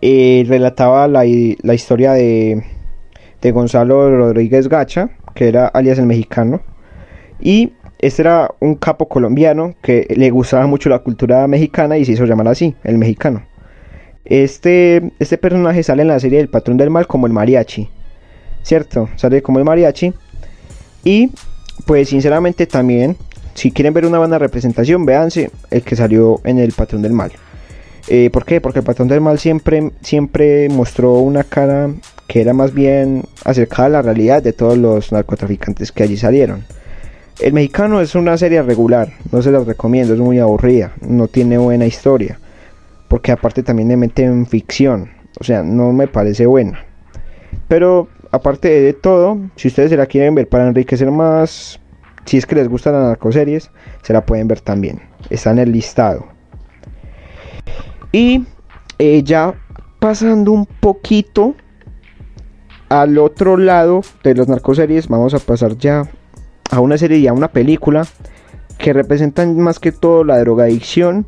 [0.00, 1.24] eh, relataba la,
[1.62, 2.62] la historia de,
[3.40, 6.62] de Gonzalo Rodríguez Gacha, que era alias el mexicano.
[7.40, 12.12] Y este era un capo colombiano que le gustaba mucho la cultura mexicana y se
[12.12, 13.44] hizo llamar así, el mexicano.
[14.24, 17.88] Este, este personaje sale en la serie del Patrón del Mal como el mariachi,
[18.62, 19.08] ¿cierto?
[19.16, 20.12] Sale como el mariachi.
[21.04, 21.30] Y
[21.86, 23.16] pues sinceramente también,
[23.54, 27.32] si quieren ver una buena representación, véanse el que salió en el Patrón del Mal.
[28.08, 28.60] Eh, ¿Por qué?
[28.60, 31.90] Porque el patrón del mal siempre, siempre mostró una cara
[32.26, 36.64] que era más bien acercada a la realidad de todos los narcotraficantes que allí salieron.
[37.40, 41.58] El mexicano es una serie regular, no se las recomiendo, es muy aburrida, no tiene
[41.58, 42.38] buena historia,
[43.08, 45.10] porque aparte también le meten ficción,
[45.40, 46.84] o sea, no me parece buena.
[47.68, 51.78] Pero aparte de todo, si ustedes se la quieren ver para enriquecer más,
[52.24, 53.70] si es que les gustan las narcoseries,
[54.02, 56.26] se la pueden ver también, está en el listado.
[58.10, 58.44] Y
[58.98, 59.54] eh, ya
[60.00, 61.54] pasando un poquito
[62.88, 66.08] al otro lado de las narcoseries, vamos a pasar ya
[66.70, 68.06] a una serie y a una película
[68.78, 71.26] que representan más que todo la drogadicción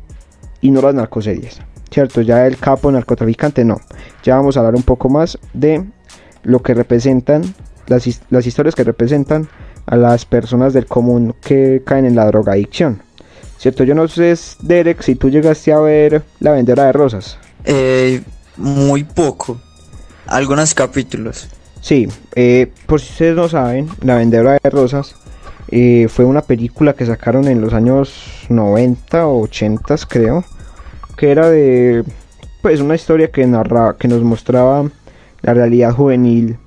[0.61, 1.61] y no las narcoseries.
[1.91, 3.79] Cierto, ya el capo narcotraficante no.
[4.23, 5.85] Ya vamos a hablar un poco más de
[6.45, 7.43] lo que representan,
[7.87, 9.49] las, las historias que representan
[9.85, 13.01] a las personas del común que caen en la drogadicción.
[13.57, 17.37] Cierto, yo no sé, Derek, si tú llegaste a ver La Vendedora de Rosas.
[17.63, 18.21] Eh,
[18.57, 19.59] muy poco,
[20.27, 21.47] algunos capítulos.
[21.81, 25.15] Sí, eh, por si ustedes no saben, La Vendedora de Rosas
[25.69, 30.43] eh, fue una película que sacaron en los años 90 o 80 creo,
[31.17, 32.03] que era de
[32.61, 34.89] pues una historia que narra, que nos mostraba
[35.45, 36.57] la realidad juvenil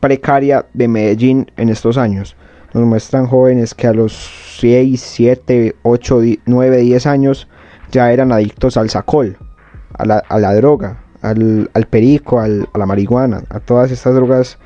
[0.00, 2.36] precaria de Medellín en estos años.
[2.74, 4.12] Nos muestran jóvenes que a los
[4.60, 7.48] 6, 7, 8, 9, 10 años
[7.92, 9.36] ya eran adictos al sacol,
[9.96, 14.14] a la, a la droga, al, al perico, al- a la marihuana, a todas estas
[14.16, 14.58] drogas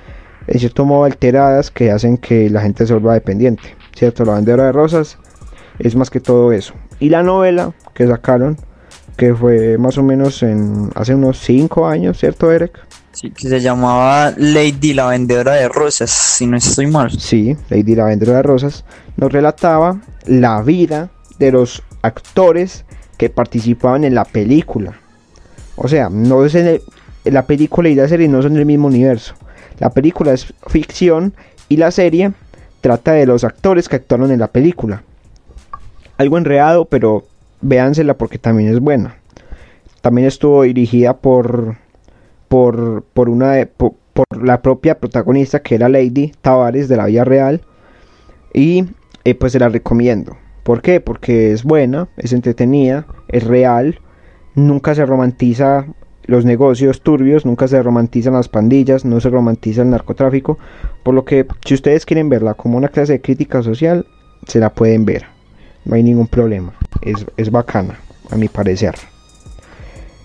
[0.47, 3.77] en cierto modo alteradas que hacen que la gente se vuelva dependiente.
[3.95, 4.25] ¿Cierto?
[4.25, 5.19] La bandera de rosas
[5.79, 6.73] es más que todo eso.
[6.99, 8.57] Y la novela que sacaron,
[9.19, 12.73] que fue más o menos en hace unos 5 años, ¿cierto, Eric?
[13.13, 17.11] Sí, que se llamaba Lady la vendedora de rosas, si no estoy mal.
[17.11, 18.85] Sí, Lady la vendedora de rosas,
[19.17, 22.85] nos relataba la vida de los actores
[23.19, 24.95] que participaban en la película.
[25.77, 26.83] O sea, no es en el-
[27.25, 29.35] la película y la serie no son del mismo universo.
[29.79, 31.35] La película es ficción
[31.69, 32.33] y la serie
[32.81, 35.03] trata de los actores que actuaron en la película.
[36.17, 37.25] Algo enredado, pero
[37.61, 39.17] véansela porque también es buena.
[40.01, 41.77] también estuvo dirigida por,
[42.51, 43.95] por, por una, por,
[44.43, 47.61] la propia protagonista que era Lady Tavares de la vida real.
[48.53, 48.87] Y
[49.23, 50.37] eh, pues se la recomiendo.
[50.65, 51.01] ¿Por qué?
[51.01, 54.01] Porque es buena, es entretenida, es real,
[54.57, 55.87] nunca se romantiza
[56.25, 60.59] los negocios turbios, nunca se romantizan las pandillas, no se romantiza el narcotráfico,
[61.05, 64.07] por lo que si ustedes quieren verla como una clase de crítica social,
[64.47, 65.25] se la pueden ver,
[65.85, 66.73] no hay ningún problema,
[67.03, 67.99] es, es bacana,
[68.31, 68.97] a mi parecer.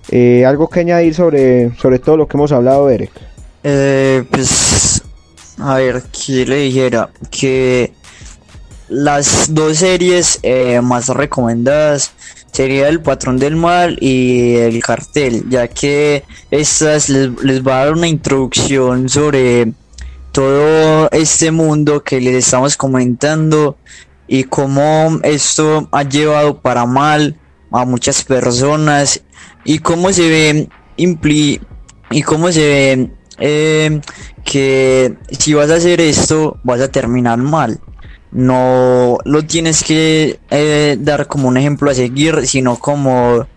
[0.09, 3.11] Eh, ¿Algo que añadir sobre, sobre todo lo que hemos hablado, Eric?
[3.63, 5.01] Eh, pues,
[5.57, 7.09] a ver, ¿qué le dijera?
[7.31, 7.93] Que
[8.89, 12.11] las dos series eh, más recomendadas
[12.51, 17.93] sería El Patrón del Mal y El Cartel, ya que estas les, va a dar
[17.93, 19.73] una introducción sobre
[20.31, 23.77] todo este mundo que les estamos comentando
[24.27, 27.35] y cómo esto ha llevado para mal
[27.71, 29.21] a muchas personas
[29.65, 31.59] y cómo se ve impli
[32.11, 34.01] y cómo se ve eh,
[34.45, 37.81] que si vas a hacer esto vas a terminar mal
[38.35, 43.47] no lo tienes que eh, dar como un ejemplo a seguir, sino como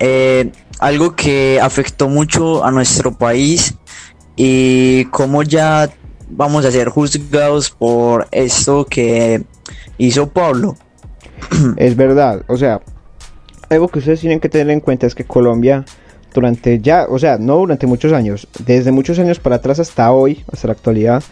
[0.00, 3.76] eh, algo que afectó mucho a nuestro país
[4.34, 5.88] y cómo ya
[6.30, 9.44] vamos a ser juzgados por esto que
[9.98, 10.76] hizo Pablo.
[11.76, 12.80] Es verdad, o sea,
[13.70, 15.84] algo que ustedes tienen que tener en cuenta es que Colombia
[16.34, 20.44] durante ya, o sea, no durante muchos años, desde muchos años para atrás hasta hoy,
[20.52, 21.22] hasta la actualidad,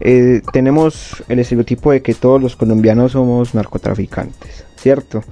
[0.00, 5.22] eh, tenemos el estereotipo de que todos los colombianos somos narcotraficantes, ¿cierto?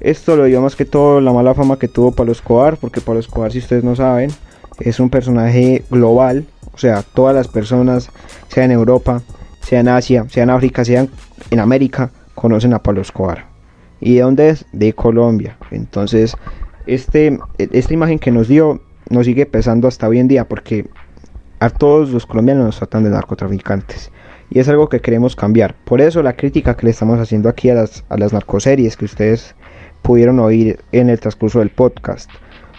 [0.00, 3.20] Esto lo dio más que todo la mala fama que tuvo Pablo Escobar, porque Pablo
[3.20, 4.30] Escobar, si ustedes no saben,
[4.78, 8.10] es un personaje global, o sea, todas las personas,
[8.48, 9.22] sea en Europa,
[9.62, 11.06] sea en Asia, sea en África, sea
[11.50, 13.49] en América, conocen a Pablo Escobar.
[14.00, 14.66] ¿Y de dónde es?
[14.72, 15.56] De Colombia.
[15.70, 16.36] Entonces,
[16.86, 18.80] este, esta imagen que nos dio
[19.10, 20.86] nos sigue pesando hasta hoy en día, porque
[21.58, 24.10] a todos los colombianos nos tratan de narcotraficantes.
[24.50, 25.74] Y es algo que queremos cambiar.
[25.84, 29.04] Por eso la crítica que le estamos haciendo aquí a las, a las narcoseries que
[29.04, 29.54] ustedes
[30.02, 32.30] pudieron oír en el transcurso del podcast.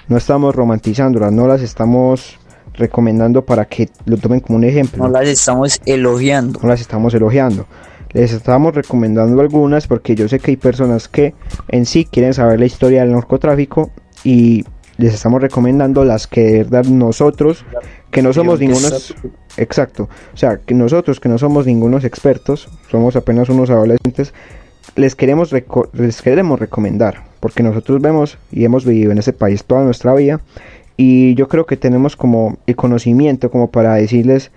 [0.08, 2.40] No estamos romantizándolas, no las estamos
[2.74, 5.04] recomendando para que lo tomen como un ejemplo.
[5.04, 6.60] No las estamos elogiando.
[6.62, 7.68] No las estamos elogiando.
[8.14, 11.34] Les estamos recomendando algunas porque yo sé que hay personas que
[11.70, 13.92] en sí quieren saber la historia del narcotráfico
[14.24, 14.66] y
[14.98, 17.66] les estamos recomendando las que de verdad nosotros
[18.12, 19.16] que no somos ningunos
[19.58, 20.10] exacto.
[20.34, 24.34] O sea que nosotros que no somos ningunos expertos somos apenas unos adolescentes
[24.96, 25.54] les queremos
[25.94, 30.42] les queremos recomendar porque nosotros vemos y hemos vivido en ese país toda nuestra vida
[30.98, 34.52] y yo creo que tenemos como el conocimiento como para decirles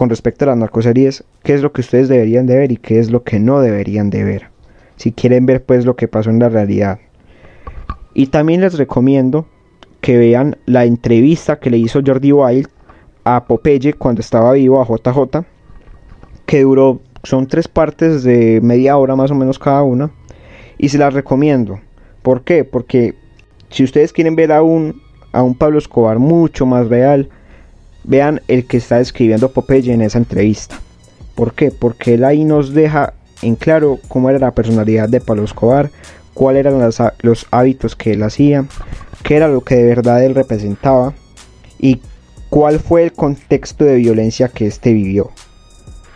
[0.00, 2.98] con respecto a las narcoseries qué es lo que ustedes deberían de ver y qué
[2.98, 4.48] es lo que no deberían de ver
[4.96, 7.00] si quieren ver pues lo que pasó en la realidad
[8.14, 9.44] y también les recomiendo
[10.00, 12.68] que vean la entrevista que le hizo Jordi Wild
[13.24, 15.44] a Popeye cuando estaba vivo a JJ,
[16.46, 20.10] que duró, son tres partes de media hora más o menos cada una,
[20.78, 21.78] y se las recomiendo.
[22.22, 22.64] ¿Por qué?
[22.64, 23.14] Porque
[23.68, 27.28] si ustedes quieren ver a un, a un Pablo Escobar mucho más real,
[28.04, 30.76] vean el que está escribiendo Popeye en esa entrevista.
[31.34, 31.70] ¿Por qué?
[31.70, 35.90] Porque él ahí nos deja en claro cómo era la personalidad de Pablo Escobar,
[36.34, 36.80] cuáles eran
[37.22, 38.66] los hábitos que él hacía,
[39.22, 41.14] qué era lo que de verdad él representaba
[41.78, 42.00] y
[42.50, 45.30] cuál fue el contexto de violencia que éste vivió.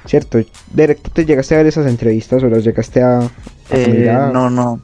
[0.04, 0.38] ¿Cierto?
[0.72, 3.30] Derek, ¿tú te llegaste a ver esas entrevistas o las llegaste a,
[3.70, 4.82] eh, No, no.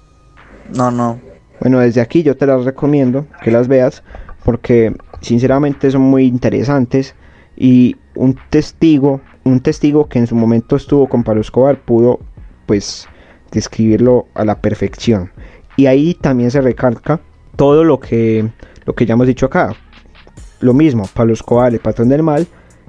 [0.74, 1.20] No, no.
[1.60, 4.02] Bueno, desde aquí yo te las recomiendo que las veas
[4.44, 7.14] porque sinceramente son muy interesantes
[7.56, 12.20] y un testigo, un testigo que en su momento estuvo con Pablo Escobar pudo
[12.66, 13.08] pues
[13.50, 15.30] describirlo a la perfección.
[15.76, 17.20] Y ahí también se recalca
[17.56, 18.48] todo lo que,
[18.84, 19.74] lo que ya hemos dicho acá.
[20.60, 22.46] Lo mismo, Pablo Escobar, el patrón del mal,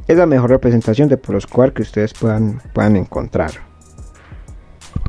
[0.08, 3.71] es la mejor representación de Pablo Escobar que ustedes puedan, puedan encontrar.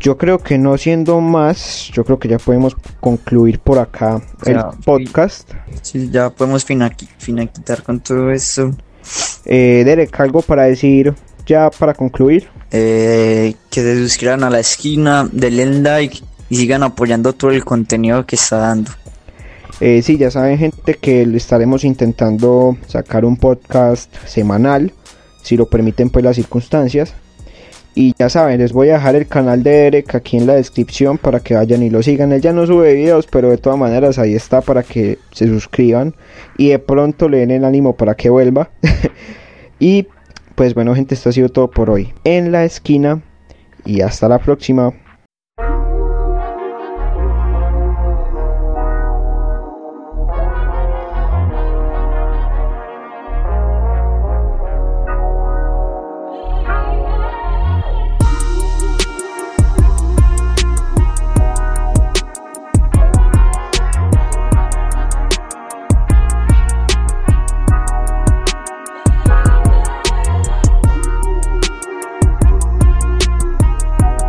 [0.01, 4.59] Yo creo que no siendo más, yo creo que ya podemos concluir por acá el
[4.85, 5.51] podcast.
[5.80, 8.74] Sí, ya podemos finalizar con todo eso.
[9.45, 11.14] Eh, Derek, algo para decir
[11.47, 12.49] ya para concluir.
[12.70, 18.24] Eh, que se suscriban a la esquina, denle like y sigan apoyando todo el contenido
[18.24, 18.91] que está dando.
[19.80, 24.93] Eh, sí, ya saben gente que estaremos intentando sacar un podcast semanal,
[25.43, 27.14] si lo permiten pues las circunstancias.
[27.95, 31.18] Y ya saben, les voy a dejar el canal de Derek aquí en la descripción
[31.18, 32.32] para que vayan y lo sigan.
[32.32, 36.14] Él ya no sube videos, pero de todas maneras ahí está para que se suscriban
[36.57, 38.70] y de pronto le den el ánimo para que vuelva.
[39.78, 40.07] y
[40.55, 42.14] pues bueno gente, esto ha sido todo por hoy.
[42.24, 43.22] En la esquina
[43.84, 44.95] y hasta la próxima.